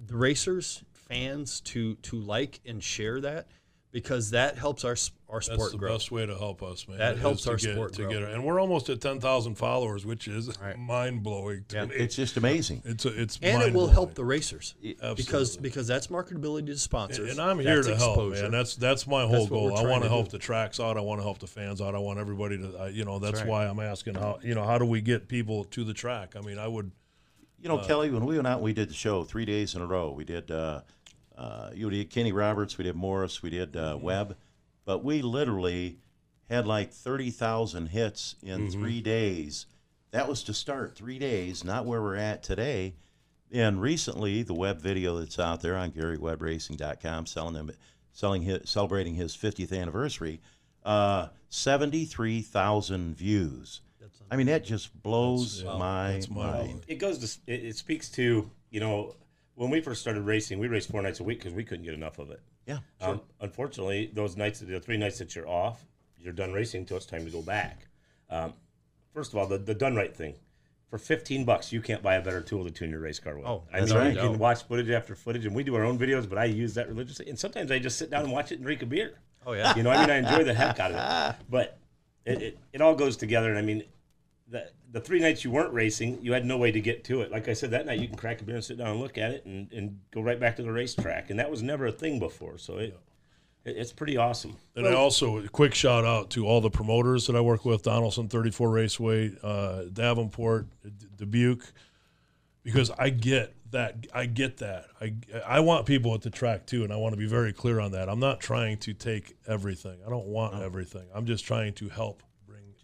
[0.00, 3.48] the racers, fans to to like and share that
[3.94, 5.92] because that helps our s- our That's sport the grow.
[5.94, 6.98] best way to help us, man.
[6.98, 8.10] That is helps to our get, sport to grow.
[8.12, 8.28] get it.
[8.34, 10.76] And we're almost at ten thousand followers, which is Right.
[10.78, 11.84] mind blowing to Yeah.
[11.86, 11.94] me.
[11.94, 12.82] It's just amazing.
[12.84, 15.62] It's a, it's And it will help the racers because Absolutely.
[15.62, 17.30] because that's marketability to sponsors.
[17.30, 18.42] And I'm here That's to help, exposure.
[18.42, 18.50] man.
[18.50, 19.76] That's that's my whole That's goal.
[19.78, 20.32] I want to to help do.
[20.32, 20.96] the tracks out.
[20.96, 21.94] I want to help the fans out.
[21.94, 23.48] I want everybody to, I, you know, that's right.
[23.48, 26.34] why I'm asking how, you know, how do we get people to the track?
[26.36, 26.90] I mean, I would,
[27.62, 29.80] You know, Kelly, when we went out, and we did the show three days in
[29.80, 30.10] a row.
[30.12, 30.82] We did, uh,
[31.36, 34.36] uh, you did Kenny Roberts, we did Morris, we did uh, Webb,
[34.84, 35.98] but we literally
[36.50, 39.66] had like thirty thousand hits in three days.
[40.10, 42.94] That was to start three days, not where we're at today.
[43.52, 47.70] And recently, the Webb video that's out there on GaryWebbRacing.com, selling them,
[48.12, 50.40] selling his, celebrating his 50th anniversary,
[50.84, 53.80] uh, seventy-three thousand views.
[54.30, 56.66] I mean, that just blows That's- yeah, my that's mind-blowing.
[56.68, 56.84] mind.
[56.88, 59.14] it goes to it, it speaks to you know
[59.54, 61.94] when we first started racing we raced four nights a week because we couldn't get
[61.94, 65.84] enough of it Yeah, um, unfortunately those nights the three nights that you're off
[66.18, 67.86] you're done racing until it's time to go back
[68.30, 68.52] um,
[69.12, 70.34] first of all the, the done right thing
[70.88, 73.46] for 15 bucks you can't buy a better tool to tune your race car with
[73.46, 74.14] Oh, i that's mean right.
[74.14, 76.74] you can watch footage after footage and we do our own videos but i use
[76.74, 79.14] that religiously and sometimes i just sit down and watch it and drink a beer
[79.46, 79.74] oh yeah.
[79.76, 80.96] you know, I mean, I enjoy the heck out of
[81.34, 81.36] it.
[81.50, 81.78] But
[82.24, 83.50] it, it, it all goes together.
[83.50, 83.82] And I mean,
[84.48, 87.30] the, the three nights you weren't racing, you had no way to get to it.
[87.30, 89.18] Like I said, that night you can crack a beer and sit down and look
[89.18, 91.30] at it and, and go right back to the racetrack.
[91.30, 92.58] And that was never a thing before.
[92.58, 92.98] So it,
[93.64, 94.56] it it's pretty awesome.
[94.76, 97.82] and I also, a quick shout out to all the promoters that I work with
[97.82, 101.72] Donaldson 34 Raceway, uh, Davenport, D- Dubuque,
[102.62, 104.06] because I get that.
[104.12, 104.86] I get that.
[105.00, 105.14] I,
[105.46, 107.92] I want people at the track too, and I want to be very clear on
[107.92, 108.08] that.
[108.08, 109.98] I'm not trying to take everything.
[110.06, 111.06] I don't want everything.
[111.14, 112.33] I'm just trying to help bring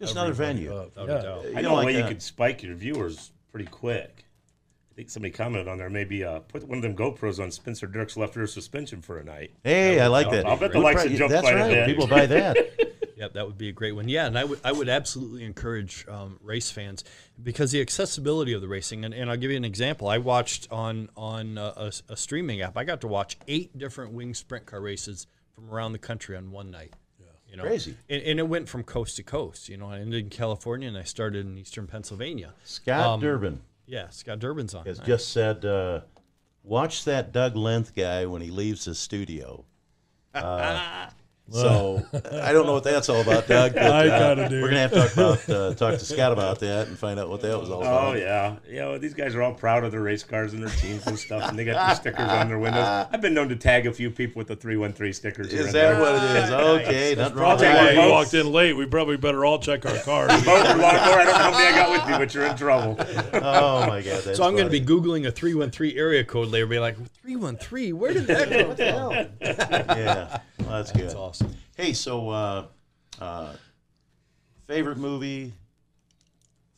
[0.01, 0.75] Just another venue.
[0.75, 0.95] up.
[0.97, 1.15] Without Yeah.
[1.19, 1.43] a doubt.
[1.45, 4.25] You I know, know a like way you could spike your viewers pretty quick.
[4.91, 5.89] I think somebody commented on there.
[5.89, 9.23] Maybe uh, put one of them GoPros on Spencer Diercks left rear suspension for a
[9.23, 9.51] night.
[9.63, 10.45] Hey, I like that.
[10.45, 11.69] I'll bet the We'll likes probably- would jump That's quite a right.
[11.71, 11.87] bit.
[11.87, 12.57] People buy that.
[13.21, 14.09] Yep, that would be a great one.
[14.09, 17.03] Yeah, and I would I would absolutely encourage um, race fans
[17.43, 19.05] because the accessibility of the racing.
[19.05, 20.07] And, and I'll give you an example.
[20.07, 22.75] I watched on on uh, a, a streaming app.
[22.77, 26.49] I got to watch eight different wing sprint car races from around the country on
[26.49, 26.95] one night.
[27.51, 27.95] You know, Crazy.
[28.09, 29.67] and, and it went from coast to coast.
[29.67, 32.53] You know, I ended in California and I started in eastern Pennsylvania.
[32.63, 34.85] Scott Um, Durbin Yeah, Scott Durbin's on.
[34.85, 36.01] has just said, uh,
[36.63, 39.65] "Watch that Doug Lenth guy when he leaves his studio."
[40.33, 41.09] Uh,
[41.51, 42.03] so
[42.41, 43.73] I don't know what that's all about, Doug.
[43.73, 44.61] But, I uh, kinda do.
[44.61, 47.29] We're gonna have to talk about uh, talk to Scott about that and find out
[47.29, 48.07] what that was all about.
[48.07, 48.89] Oh yeah, yeah.
[48.89, 51.49] Well, these guys are all proud of their race cars and their teams and stuff,
[51.49, 52.85] and they got their stickers on their windows.
[53.11, 55.51] I've been known to tag a few people with the three one three stickers.
[55.51, 56.01] here Is and that there.
[56.01, 56.49] what it is?
[56.51, 58.73] Okay, nothing wrong with Probably why you walked in late.
[58.73, 60.29] We probably better all check our cars.
[60.43, 62.57] Boat or lawnmower, I don't know how many I got with me, but you're in
[62.57, 62.97] trouble.
[63.33, 64.23] Oh my God!
[64.23, 66.63] That's so I'm going to be googling a three one three area code later.
[66.63, 67.91] And be like three one three.
[67.91, 69.27] Where did that come from?
[69.41, 70.41] Yeah, well,
[70.71, 71.03] that's good.
[71.03, 71.55] That's awesome.
[71.75, 72.65] Hey, so uh,
[73.19, 73.53] uh,
[74.67, 75.53] favorite movie,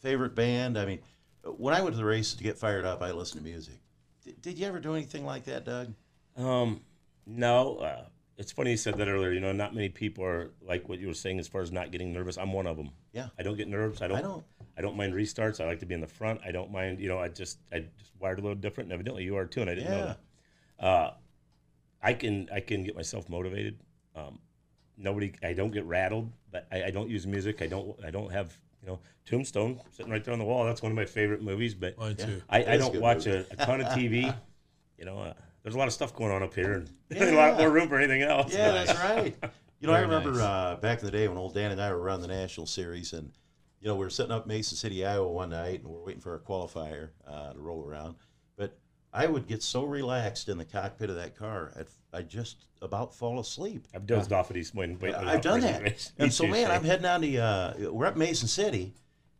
[0.02, 0.78] favorite band.
[0.78, 1.00] I mean,
[1.44, 3.76] when I went to the races to get fired up, I listened to music.
[4.24, 5.94] Did, did you ever do anything like that, Doug?
[6.38, 6.82] Um,
[7.26, 8.06] no, uh,
[8.38, 9.32] it's funny you said that earlier.
[9.32, 11.92] You know, not many people are like what you were saying as far as not
[11.92, 12.38] getting nervous.
[12.38, 12.90] I'm one of them.
[13.12, 13.28] Yeah.
[13.38, 14.02] I don't get nervous.
[14.02, 14.18] I don't.
[14.18, 14.44] I don't.
[14.76, 15.64] I don't mind restarts.
[15.64, 16.42] I like to be in the front.
[16.44, 17.00] I don't mind.
[17.00, 18.88] You know, I just I just wired a little different.
[18.88, 20.16] And evidently, you are too, and I didn't know Yeah.
[20.80, 20.86] that.
[20.86, 21.14] Uh,
[22.04, 23.80] I can I can get myself motivated.
[24.16, 24.40] Um,
[24.98, 25.34] nobody.
[25.42, 26.32] I don't get rattled.
[26.52, 27.62] But I, I don't use music.
[27.62, 27.96] I don't.
[28.06, 28.58] I don't have.
[28.82, 30.66] You know, Tombstone sitting right there on the wall.
[30.66, 31.74] That's one of my favorite movies.
[31.74, 32.42] But Mine too.
[32.50, 34.36] I, I don't good watch a, a ton of TV.
[34.98, 35.34] you know, uh,
[35.64, 36.90] there's a lot of stuff going on up here, and
[37.22, 37.32] a Yeah.
[37.32, 38.54] lot more room for anything else.
[38.54, 39.36] Yeah, that's right.
[39.80, 40.40] You know, I remember nice.
[40.42, 43.12] uh, back in the day when old Dan and I were running the national series,
[43.12, 43.30] and
[43.82, 46.32] you know we were sitting up Mason City, Iowa, one night, and we're waiting for
[46.32, 48.16] our qualifier uh, to roll around.
[49.14, 53.14] I would get so relaxed in the cockpit of that car, I'd, I'd just about
[53.14, 53.88] fall asleep.
[53.94, 54.98] I've dozed off at East Wayne.
[55.04, 56.12] I've done that.
[56.18, 58.94] And so, man, I'm heading down the, uh, we're up Mason City,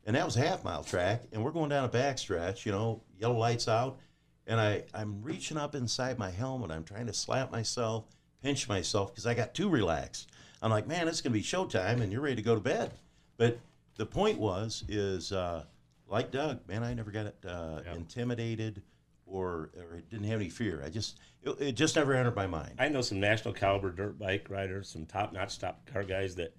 [0.06, 3.02] and that was a half mile track, and we're going down a backstretch, you know,
[3.20, 3.98] yellow lights out.
[4.46, 6.70] And I, I'm reaching up inside my helmet.
[6.70, 8.06] I'm trying to slap myself,
[8.44, 10.30] pinch myself, because I got too relaxed.
[10.62, 12.92] I'm like, man, it's going to be showtime, and you're ready to go to bed.
[13.38, 13.58] But
[13.96, 15.64] the point was, is uh,
[16.08, 18.82] like Doug, man, I never got uh, intimidated
[19.26, 20.82] or, or didn't have any fear.
[20.86, 22.76] I just, it, it just never entered my mind.
[22.80, 26.56] I know some national caliber dirt bike riders, some top notch top car guys that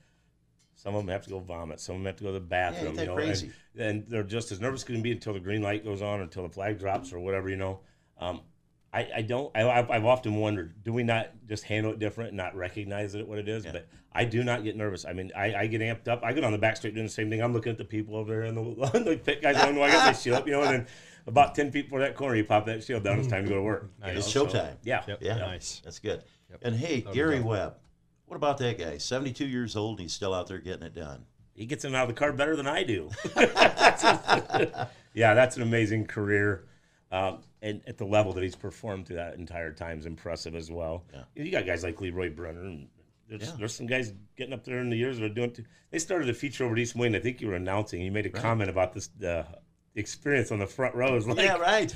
[0.74, 2.40] some of them have to go vomit, some of them have to go to the
[2.40, 2.94] bathroom.
[2.96, 3.52] that you know, crazy?
[3.74, 6.20] And, and they're just as nervous as can be until the green light goes on,
[6.20, 7.48] until the flag drops, or whatever.
[7.48, 7.80] You know,
[8.18, 8.40] um,
[8.95, 9.51] I, I don't.
[9.57, 13.14] I, I've I've often wondered, do we not just handle it different and not recognize
[13.14, 13.64] it what it is?
[13.66, 15.05] But I do not get nervous.
[15.05, 16.22] I mean, I, I get amped up.
[16.22, 17.42] I get on the back straight doing the same thing.
[17.42, 19.57] I'm looking at the people over there and the, the pit guys.
[19.57, 20.86] I know I got my shield up, you know, and then.
[21.26, 23.18] About ten feet before that corner, you pop that shield down.
[23.18, 23.90] It's time to go to work.
[24.05, 24.76] you It's know, so- showtime.
[24.82, 25.18] yeah, Yep.
[25.22, 25.36] Yeah.
[25.38, 25.80] Nice.
[25.82, 26.22] That's good.
[26.61, 27.76] And hey, Gary Webb,
[28.26, 28.99] what about that guy?
[28.99, 31.24] 72 years old and he's still out there getting it done.
[31.55, 33.09] he gets in and out of the car better than I do.
[35.14, 36.66] yeah, that's an amazing career.
[37.14, 40.70] Um, and at the level that he's performed through that entire time is impressive as
[40.70, 41.04] well.
[41.12, 41.22] Yeah.
[41.36, 42.88] You got guys like Leroy Brenner, and
[43.28, 43.52] there's, Yeah.
[43.58, 45.52] there's some guys getting up there in the years that are doing.
[45.52, 45.64] Too.
[45.90, 47.14] They started a feature over at East Wayne.
[47.14, 48.00] I think you were announcing.
[48.02, 49.46] You made a comment about this the
[49.94, 51.94] experience on the front row is like yeah, right.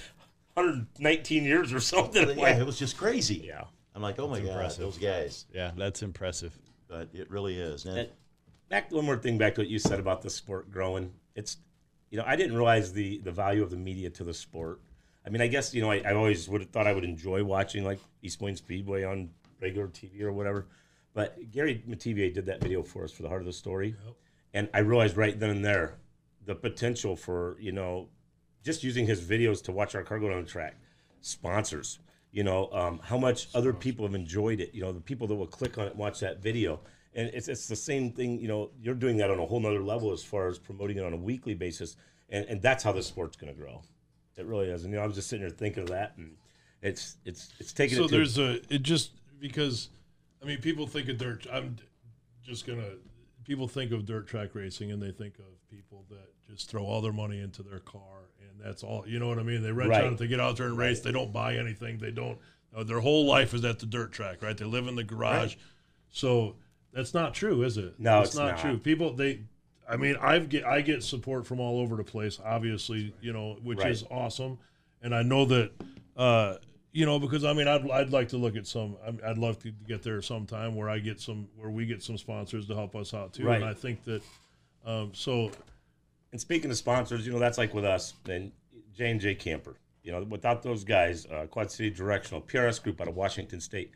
[0.55, 2.29] 119 years or something.
[2.29, 3.43] Yeah, Like, it was just crazy.
[3.47, 3.65] yeah.
[3.95, 5.47] I'm like, oh my God, those guys.
[5.53, 6.57] Yeah, that's impressive.
[6.87, 7.85] But it really is.
[7.87, 8.09] And And
[8.69, 11.13] back one more thing back to what you said about the sport growing.
[11.35, 11.57] It's
[12.11, 14.81] you know I didn't realize the the value of the media to the sport.
[15.29, 17.45] I mean I guess you know I, I always would have thought I would enjoy
[17.45, 19.29] watching like East Wayne Speedway on
[19.61, 20.67] regular TV or whatever.
[21.13, 23.95] But Gary Mativier did that video for us for the heart of the story,
[24.55, 25.99] and I realized right then and there
[26.47, 28.09] the potential for you know
[28.65, 30.77] just using his videos to watch our car go down the track,
[31.21, 31.99] sponsors.
[32.31, 34.75] You know um, how much other people have enjoyed it.
[34.75, 36.81] You know the people that will click on it and watch that video,
[37.15, 38.39] and it's it's the same thing.
[38.41, 41.05] You know you're doing that on a whole nother level as far as promoting it
[41.05, 41.97] on a weekly basis,
[42.31, 43.83] and and that's how the sport's going to grow.
[44.39, 44.85] It really is.
[44.85, 46.37] And you know I was just sitting there thinking of that, and
[46.81, 49.11] it's it's it's taking so it to there's a it just
[49.41, 49.89] because
[50.43, 51.77] i mean people think of dirt i'm
[52.45, 52.91] just gonna
[53.45, 57.01] people think of dirt track racing and they think of people that just throw all
[57.01, 59.61] their money into their car and that's all you know what i mean?
[59.63, 60.05] They rent Right.
[60.05, 62.39] out they get out there and race they don't buy anything they don't
[62.77, 64.57] uh, their whole life is at the dirt track right?
[64.57, 65.57] They live in the garage.
[66.11, 66.55] So
[66.93, 67.95] that's not true is it?
[67.99, 68.59] No, it's not.
[68.59, 68.79] true.
[68.79, 69.41] People they
[69.89, 73.57] i mean i've get i get support from all over the place obviously you know
[73.63, 73.91] which Right.
[73.93, 74.59] is awesome
[75.03, 75.71] and i know that
[76.17, 76.57] uh
[76.93, 79.71] you know because i mean i'd, I'd like to look at some i'd love to
[79.87, 83.15] get there sometime where i get some where we get some sponsors to help us
[83.15, 83.57] out too Right.
[83.57, 84.23] and i think that
[84.85, 85.51] um so
[86.33, 88.53] And speaking of sponsors, you know that's like with us and
[88.95, 89.77] J and J Camper.
[90.03, 93.93] You know, without those guys, uh, Quad City Directional, PRS Group out of Washington State.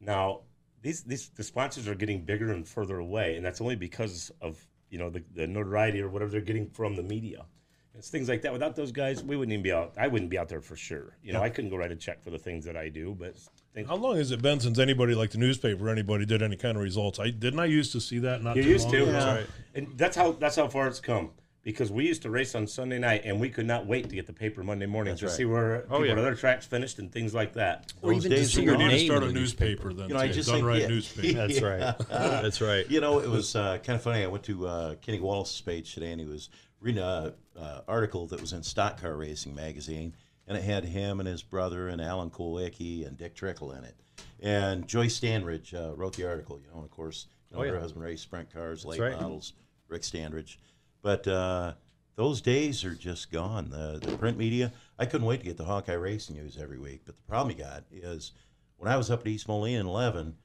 [0.00, 0.40] Now,
[0.82, 4.66] these these the sponsors are getting bigger and further away, and that's only because of
[4.92, 7.46] you know the, the notoriety or whatever they're getting from the media.
[7.94, 8.52] It's things like that.
[8.52, 9.92] Without those guys, we wouldn't even be out.
[9.98, 11.16] I wouldn't be out there for sure.
[11.22, 13.34] You know, I couldn't go write a check for the things that I do, but
[13.74, 16.76] things, how long has it been since anybody like the newspaper anybody did any kind
[16.76, 19.02] of results i didn't i used to see that not You too used long to,
[19.04, 19.12] ago?
[19.12, 19.42] Yeah.
[19.74, 21.30] and that's how that's how far it's come.
[21.64, 24.26] Because we used to race on Sunday night, and we could not wait to get
[24.26, 25.34] the paper Monday morning That's to right.
[25.36, 26.12] see where people yeah.
[26.12, 27.92] at other tracks finished and things like that.
[28.02, 29.32] Or Those even to days see are your we need to name start in a
[29.32, 30.88] the newspaper then You know, I just done think- right yeah.
[30.88, 31.94] newspaper That's right.
[32.08, 32.90] That's right.
[32.90, 34.24] You know, it was uh, kind of funny.
[34.24, 36.48] I went to uh, Kenny Wallace's page today, and he was
[36.80, 40.16] reading a uh, article that was in Stock Car Racing magazine,
[40.48, 43.94] and it had him and his brother and Alan Kulwicki and Dick Trickle in it.
[44.40, 46.58] And Joyce Standridge uh, wrote the article.
[46.58, 47.70] You know, and of course, you know, Oh, yeah.
[47.74, 49.12] her husband raced sprint cars, late right.
[49.12, 49.52] models,
[49.86, 50.56] Rick Standridge.
[51.02, 51.74] But uh,
[52.14, 53.70] those days are just gone.
[53.70, 54.72] The, the print media.
[54.98, 57.02] I couldn't wait to get the Hawkeye Racing news every week.
[57.04, 58.32] But the problem you got is
[58.76, 60.36] when I was up at East Moline in 11,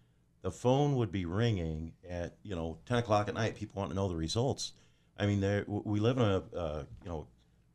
[0.41, 3.55] the phone would be ringing at you know 10 o'clock at night.
[3.55, 4.73] People want to know the results.
[5.17, 7.27] I mean, there we live in a uh, you know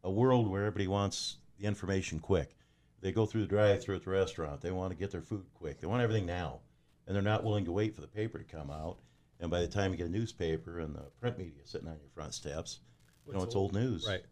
[0.05, 2.57] a world where everybody wants the information quick.
[3.01, 4.61] They go through the drive-through at the restaurant.
[4.61, 5.81] They want to get their food quick.
[5.81, 6.61] They want everything now.
[7.07, 8.99] and they're not willing to wait for the paper to come out.
[9.43, 12.09] And by the time you get a newspaper and the print media sitting on your
[12.15, 12.79] front steps,
[13.27, 14.07] you know it's old news.
[14.09, 14.23] Right,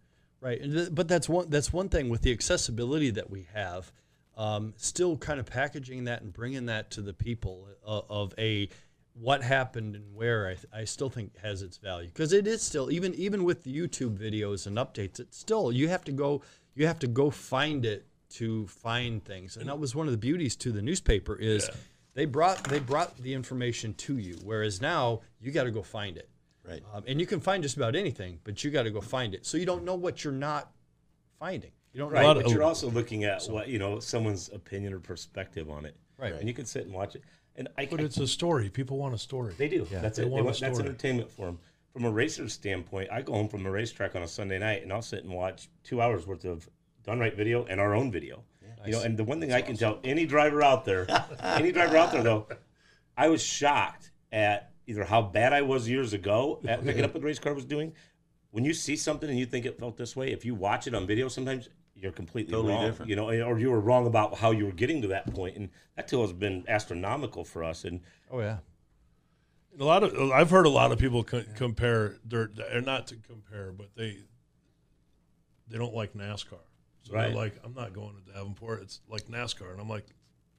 [0.40, 0.61] right.
[0.61, 3.90] And th- but that's one that's one thing with the accessibility that we have.
[4.36, 8.68] Um, still, kind of packaging that and bringing that to the people uh, of a
[9.14, 10.46] what happened and where.
[10.46, 13.64] I, th- I still think has its value because it is still even even with
[13.64, 15.18] the YouTube videos and updates.
[15.18, 16.42] It's still you have to go
[16.76, 20.18] you have to go find it to find things, and that was one of the
[20.18, 21.68] beauties to the newspaper is.
[22.14, 26.16] They brought they brought the information to you, whereas now you got to go find
[26.16, 26.28] it.
[26.66, 26.82] Right.
[26.92, 29.46] Um, and you can find just about anything, but you got to go find it.
[29.46, 30.70] So you don't know what you're not
[31.38, 31.70] finding.
[31.92, 32.34] You don't Right, know.
[32.34, 35.96] but you're also looking at what you know someone's opinion or perspective on it.
[36.18, 36.34] Right.
[36.34, 37.22] and you can sit and watch it.
[37.56, 38.68] And I, But I- it's a story.
[38.68, 39.54] People want a story.
[39.56, 39.86] they do.
[39.90, 40.26] that's They it.
[40.26, 41.58] They want a want, that's entertainment for them.
[41.94, 44.92] From a racer's standpoint, I go home from the racetrack on a Sunday night and
[44.92, 46.68] I'll sit and watch two hours worth of
[47.02, 48.44] done right video and our own video.
[48.87, 51.07] You know, and the one thing I can tell any driver out there,
[51.41, 52.47] any driver out there though,
[53.16, 57.20] I was shocked at either how bad I was years ago at picking up what
[57.20, 57.93] the race car was doing.
[58.53, 60.95] When you see something and you think it felt this way, if you watch it
[60.95, 62.87] on video, sometimes you're completely Totally wrong.
[62.87, 63.09] different.
[63.11, 65.68] You know, or you were wrong about how you were getting to that point, and
[65.97, 67.85] that tool has been astronomical for us.
[67.85, 68.01] And
[68.31, 68.59] oh yeah.
[69.78, 73.16] A lot of I've heard a lot of people co- compare dirt, or not to
[73.16, 74.18] compare, but they
[75.68, 76.59] they don't like NASCAR.
[77.11, 77.28] So Right.
[77.28, 78.82] they're like, I'm not going to Davenport.
[78.82, 80.06] It's like NASCAR, and I'm like,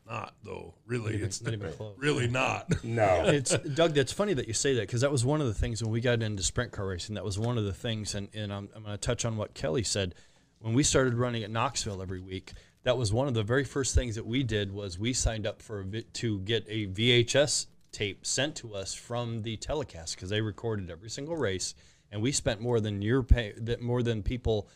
[0.07, 0.73] not though.
[0.85, 1.95] Really, it's Not even close.
[1.97, 2.67] really not.
[2.83, 3.93] no, it's Doug.
[3.93, 6.01] That's funny that you say that because that was one of the things when we
[6.01, 7.15] got into sprint car racing.
[7.15, 9.53] That was one of the things, and, and I'm, I'm going to touch on what
[9.53, 10.15] Kelly said
[10.59, 12.51] when we started running at Knoxville every week.
[12.83, 15.61] That was one of the very first things that we did was we signed up
[15.61, 20.29] for a vi- to get a VHS tape sent to us from the telecast because
[20.29, 21.75] they recorded every single race,
[22.11, 24.67] and we spent more than your pay that more than people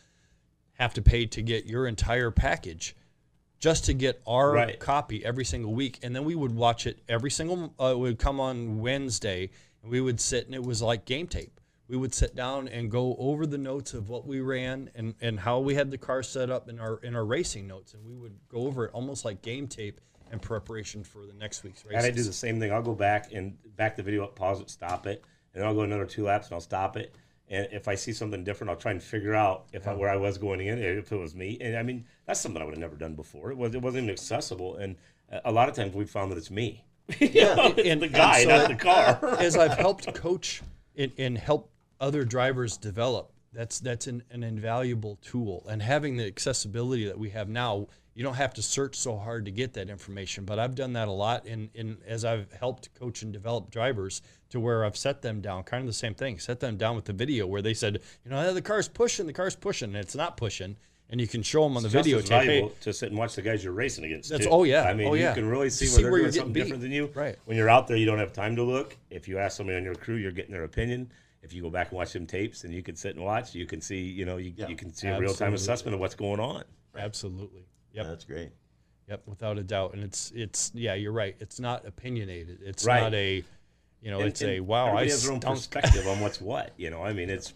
[0.78, 2.94] have to pay to get your entire package
[3.58, 4.78] just to get our Right.
[4.78, 8.18] copy every single week and then we would watch it every single uh, it would
[8.18, 9.50] come on wednesday
[9.82, 11.58] and we would sit and it was like game tape
[11.88, 15.38] we would sit down and go over the notes of what we ran and, and
[15.40, 18.14] how we had the car set up in our in our racing notes and we
[18.14, 20.00] would go over it almost like game tape
[20.32, 22.72] in preparation for the next week's race and I do the same thing.
[22.72, 25.22] I'll go back and back the video up, pause it, stop it,
[25.54, 27.14] and then I'll go another two laps and I'll stop it.
[27.48, 30.16] And if I see something different, I'll try and figure out if I, where I
[30.16, 31.58] was going in, if it was me.
[31.60, 33.50] And I mean, that's something I would have never done before.
[33.50, 34.76] It was it wasn't even accessible.
[34.76, 34.96] And
[35.44, 36.84] a- lot of times we've found that it's me.
[37.20, 39.18] yeah, it's and- the guy, so not the car.
[39.38, 40.62] as I've helped coach
[40.96, 41.70] and, and help
[42.00, 45.64] other drivers develop, that's that's an, an invaluable tool.
[45.68, 47.86] And having the accessibility that we have now,
[48.16, 50.46] you don't have to search so hard to get that information.
[50.46, 54.22] But I've done that a lot in, in as I've helped coach and develop drivers
[54.48, 57.04] to where I've set them down, kind of the same thing, set them down with
[57.04, 60.16] the video where they said, you know, the car's pushing, the car's pushing, and it's
[60.16, 60.76] not pushing.
[61.10, 62.28] And you can show them on the video tape.
[62.40, 64.30] Hey, valuable to sit and watch the guys you're racing against.
[64.30, 64.52] That's- too.
[64.52, 64.84] oh, yeah.
[64.84, 65.28] I mean, Oh, yeah.
[65.28, 67.10] you can really see See where they're where doing something different than you.
[67.14, 67.36] Right.
[67.44, 68.96] When you're out there, you don't have time to look.
[69.10, 71.12] If you ask somebody on your crew, you're getting their opinion.
[71.42, 73.66] If you go back and watch them tapes, and you can sit and watch, you
[73.66, 74.66] can see, you know, you, Yeah.
[74.68, 76.64] you can see a real time assessment of what's going on.
[76.96, 77.66] absolutely.
[77.96, 78.06] Yep.
[78.06, 78.50] That's great.
[79.08, 79.94] Yep, without a doubt.
[79.94, 81.36] And it's it's yeah, you're right.
[81.40, 82.58] It's not opinionated.
[82.62, 83.00] It's Right.
[83.00, 83.44] not a
[84.02, 86.72] you know, And- it's a and wow, I has their own perspective on what's what.
[86.76, 87.54] You know, I mean, it's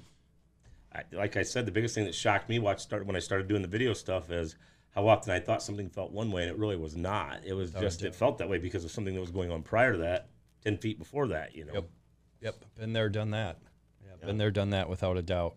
[0.93, 3.47] I, like I said, the biggest thing that shocked me watch start when I started
[3.47, 4.57] doing the video stuff is
[4.91, 7.41] how often I thought something felt one way and it really was not.
[7.45, 9.93] It was just it felt that way because of something that was going on prior
[9.93, 10.29] to that,
[10.65, 11.55] ten feet before that.
[11.55, 11.75] You know.
[11.75, 11.91] Yep.
[12.41, 12.65] Yep.
[12.79, 13.59] Been there, done that.
[14.05, 15.55] Yeah, been there, done that without a doubt.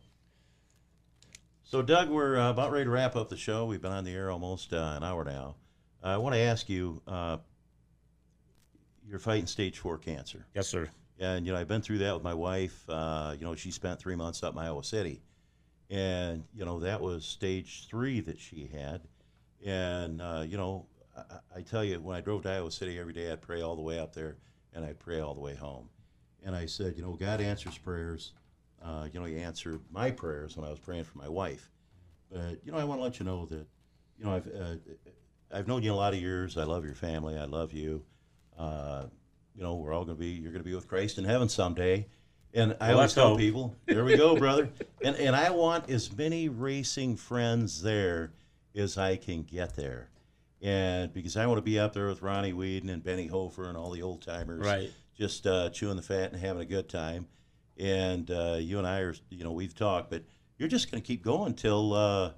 [1.66, 3.66] So, Doug, we're uh, about ready to wrap up the show.
[3.66, 5.56] We've been on the air almost uh, an hour now.
[6.04, 7.38] I want to ask you uh,
[9.08, 10.46] you're fighting stage four cancer.
[10.54, 10.90] Yes, sir.
[11.20, 12.84] And, you know, I've been through that with my wife.
[12.90, 15.22] Uh, you know, she spent three months up in Iowa City.
[15.90, 19.02] And, you know, that was stage three that she had.
[19.66, 20.86] And, uh, you know,
[21.18, 23.76] I, I tell you, when I drove to Iowa City every day, I'd pray all
[23.76, 24.36] the way up there
[24.74, 25.88] and I'd pray all the way home.
[26.46, 28.34] And I said, you know, God answers prayers.
[28.84, 31.70] Uh, you know, He answered my prayers when I was praying for my wife.
[32.32, 33.66] But, you know, I want to let you know that,
[34.18, 34.76] you know, I've, uh,
[35.52, 36.58] I've known you a lot of years.
[36.58, 37.38] I love your family.
[37.38, 38.04] I love you.
[38.58, 39.06] Uh,
[39.56, 41.48] you know, we're all going to be, you're going to be with Christ in heaven
[41.48, 42.08] someday.
[42.56, 43.40] And I always tell hope.
[43.40, 44.70] people, there we go, brother.
[45.04, 48.32] And, and I want as many racing friends there
[48.76, 50.10] as I can get there.
[50.62, 53.78] And because I want to be up there with Ronnie Whedon and Benny Hofer and
[53.78, 54.92] all the old timers, Right.
[55.16, 57.28] just uh, chewing the fat and having a good time.
[57.80, 60.24] And uh, you and I are, you know, we've talked, but
[60.58, 62.32] you're just going to keep going till uh,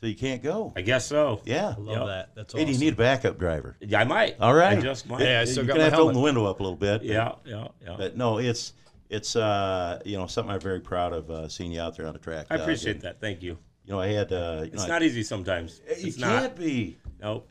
[0.00, 0.72] till you can't go.
[0.76, 1.40] I guess so.
[1.44, 1.74] Yeah.
[1.76, 2.06] I love Yep.
[2.06, 2.34] that.
[2.34, 2.66] That's Hey, awesome.
[2.66, 3.76] do you need a backup driver?
[3.80, 4.36] Yeah, I might.
[4.40, 4.76] All right.
[4.78, 5.20] I just might.
[5.22, 6.76] Yeah, I You're still got gonna my have to open the window up a little
[6.76, 6.98] bit.
[7.00, 7.94] but- yeah, yeah, yeah.
[7.96, 8.74] But no, it's
[9.08, 12.12] it's uh, you know something I'm very proud of uh, seeing you out there on
[12.12, 12.46] the track.
[12.50, 12.64] I Doug.
[12.64, 13.20] appreciate that.
[13.22, 13.56] Thank you.
[13.86, 15.80] You know, I had uh, you It's know, not easy sometimes.
[15.88, 16.56] I, you It's can't not.
[16.56, 16.98] be.
[17.22, 17.48] Nope.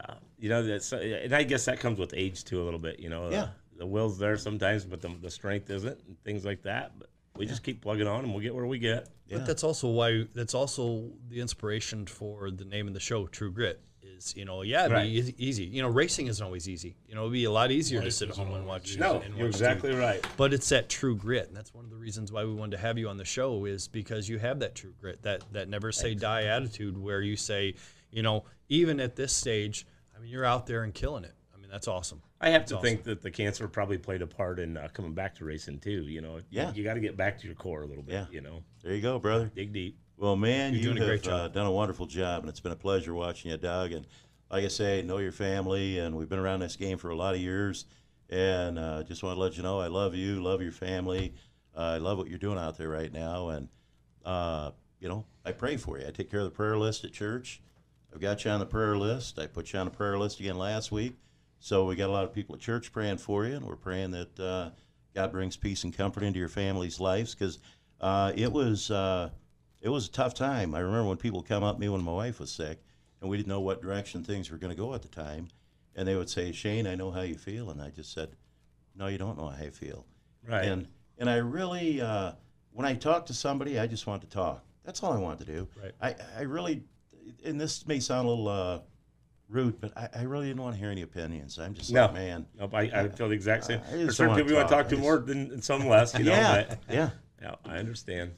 [0.00, 3.00] uh, you know that's and I guess that comes with age too a little bit.
[3.00, 3.48] You know, Yeah.
[3.74, 6.92] The, the will's there sometimes, but the, the strength isn't, and things like that.
[6.98, 9.08] But we just keep plugging on, and we'll get where we get.
[9.26, 9.38] Yeah.
[9.38, 13.50] But that's also why that's also the inspiration for the name of the show, True
[13.50, 13.80] Grit.
[14.02, 15.04] Is you know, yeah, it'd Right.
[15.04, 15.64] be easy, easy.
[15.64, 16.94] You know, racing isn't always easy.
[17.08, 18.90] You know, it'd be a lot easier to sit at home and watch.
[18.90, 19.00] easy.
[19.00, 19.98] No, and you're exactly TV.
[19.98, 20.26] right.
[20.36, 22.82] But it's that true grit, and that's one of the reasons why we wanted to
[22.82, 23.64] have you on the show.
[23.64, 27.36] Is because you have that true grit, that that never say die attitude, where you
[27.36, 27.74] say,
[28.10, 31.34] you know, even at this stage, I mean, you're out there and killing it.
[31.74, 32.22] I mean, that's awesome.
[32.40, 35.12] I have to That's think that the cancer probably played a part in uh, coming
[35.12, 36.02] back to racing too.
[36.02, 36.72] You know, Yeah.
[36.72, 38.12] you, got to get back to your core a little bit.
[38.14, 38.26] Yeah.
[38.30, 39.50] You know, There you go, brother.
[39.54, 39.98] dig deep.
[40.16, 41.52] Well, man, You're you doing a have great uh, job.
[41.54, 43.90] done a wonderful job, and it's been a pleasure watching you, Doug.
[43.92, 44.06] And
[44.50, 47.34] like I say, know your family, and we've been around this game for a lot
[47.34, 47.86] of years.
[48.30, 51.34] And uh, just want to let you know, I love you, love your family.
[51.76, 53.68] Uh, I love what you're doing out there right now, and
[54.24, 54.70] uh,
[55.00, 56.06] you know, I pray for you.
[56.06, 57.60] I take care of the prayer list at church.
[58.14, 59.40] I've got you on the prayer list.
[59.40, 61.16] I put you on the prayer list again last week.
[61.64, 64.10] So we got a lot of people at church praying for you, and we're praying
[64.10, 64.70] that uh,
[65.14, 67.58] God brings peace and comfort into your family's lives because
[68.02, 69.30] uh, it was uh,
[69.80, 70.74] it was a tough time.
[70.74, 72.82] I remember when people come up to me when my wife was sick,
[73.22, 75.48] and we didn't know what direction things were going to go at the time,
[75.96, 78.36] and they would say, "Shane, I know how you feel," and I just said,
[78.94, 80.04] "No, you don't know how I feel."
[80.46, 80.66] Right.
[80.66, 80.86] And
[81.16, 82.32] and I really, uh,
[82.72, 84.62] when I talk to somebody, I just want to talk.
[84.84, 85.66] That's all I want to do.
[85.82, 85.92] Right.
[86.02, 86.82] I, I really,
[87.42, 88.80] and this may sound a little uh,
[89.48, 91.58] rude, but I, I really didn't want to hear any opinions.
[91.58, 92.02] I'm just No.
[92.06, 92.46] like, man.
[92.58, 93.78] Nope, I, I feel the exact same.
[93.80, 94.84] I just There's certain people you want to talk.
[94.84, 96.16] talk to I more than and some less.
[96.18, 97.10] You know, yeah, but yeah.
[97.42, 98.32] yeah, I understand.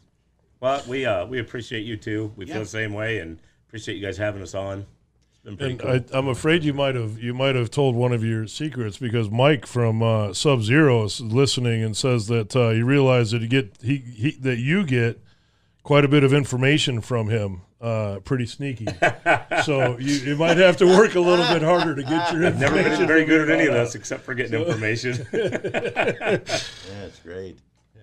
[0.61, 2.32] Well, we uh we appreciate you too.
[2.36, 2.54] We Yeah.
[2.54, 3.38] feel the same way, and
[3.68, 4.86] appreciate you guys having us on.
[5.30, 6.16] It's been pretty And cool.
[6.16, 9.30] I, I'm afraid you might have you might have told one of your secrets because
[9.30, 13.48] Mike from uh, Sub Zero is listening and says that uh, he realized that you
[13.48, 15.20] get he, he that you get
[15.82, 17.61] quite a bit of information from him.
[17.79, 18.87] Uh, pretty sneaky.
[19.64, 22.61] so you, you might have to work a little bit harder to get your information.
[22.61, 25.27] Never been very good at any of this except for getting information.
[25.33, 27.59] Yeah, it's great.
[27.95, 28.03] Yeah.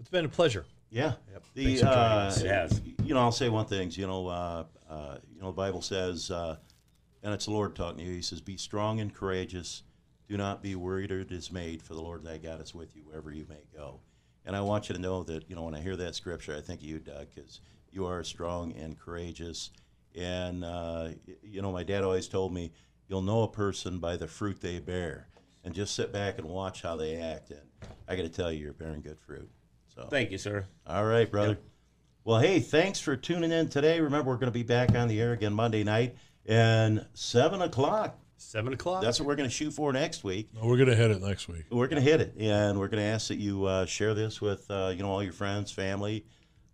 [0.00, 0.66] It's been a pleasure.
[0.90, 1.12] Yeah.
[1.54, 2.34] Thanks The uh.
[2.36, 2.82] It has.
[3.04, 3.90] you know, I'll say one thing.
[3.92, 6.56] You know, uh, uh, you know, the Bible says, uh,
[7.22, 8.12] and it's the Lord talking to you.
[8.12, 9.82] He says, "Be strong and courageous.
[10.28, 13.32] Do not be worried or dismayed, for the Lord thy God is with you wherever
[13.32, 14.00] you may go."
[14.44, 16.60] And I want you to know that you know when I hear that scripture, I
[16.60, 17.60] think of you, Doug, because
[17.96, 19.70] you are strong and courageous.
[20.14, 21.08] And uh,
[21.42, 22.72] you know, my dad always told me,
[23.08, 25.28] "You'll know a person by the fruit they bear."
[25.64, 27.50] And just sit back and watch how they act.
[27.50, 27.60] And
[28.06, 29.50] I got to tell you, you're bearing good fruit.
[29.92, 30.06] So.
[30.08, 30.64] Thank you, sir.
[30.86, 31.58] All right, brother.
[32.22, 34.00] Well, hey, thanks for tuning in today.
[34.00, 38.16] Remember, we're going to be back on the air again Monday night and seven o'clock.
[38.36, 39.02] Seven o'clock.
[39.02, 40.50] That's what we're going to shoot for next week.
[40.54, 41.64] No, we're gonna hit it next week.
[41.70, 44.40] We're going to hit it, and we're going to ask that you uh, share this
[44.40, 46.26] with uh, you know all your friends, family.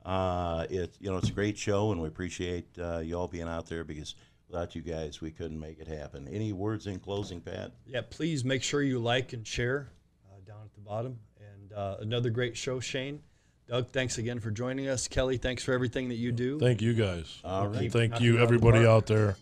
[0.04, 3.48] Uh, it you know it's a great show, and we appreciate uh, you all being
[3.48, 4.14] out there because
[4.52, 6.28] without you guys, we couldn't make it happen.
[6.28, 7.72] Any words in closing, Pat?
[7.86, 9.88] Yeah, please make sure you like and share
[10.30, 11.18] uh, down at the bottom.
[11.40, 13.20] And uh, another great show, Shane.
[13.68, 15.08] Doug, thanks again for joining us.
[15.08, 16.58] Kelly, thanks for everything that you do.
[16.58, 17.38] Thank you guys.
[17.44, 17.82] All right.
[17.82, 19.36] And thank knocking you it out of the everybody out there.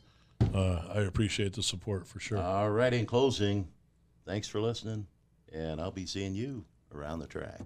[0.54, 2.38] Uh, I appreciate the support for sure.
[2.38, 2.92] All right.
[2.92, 3.66] In closing,
[4.26, 5.06] thanks for listening,
[5.52, 7.62] and I'll be seeing you around the track.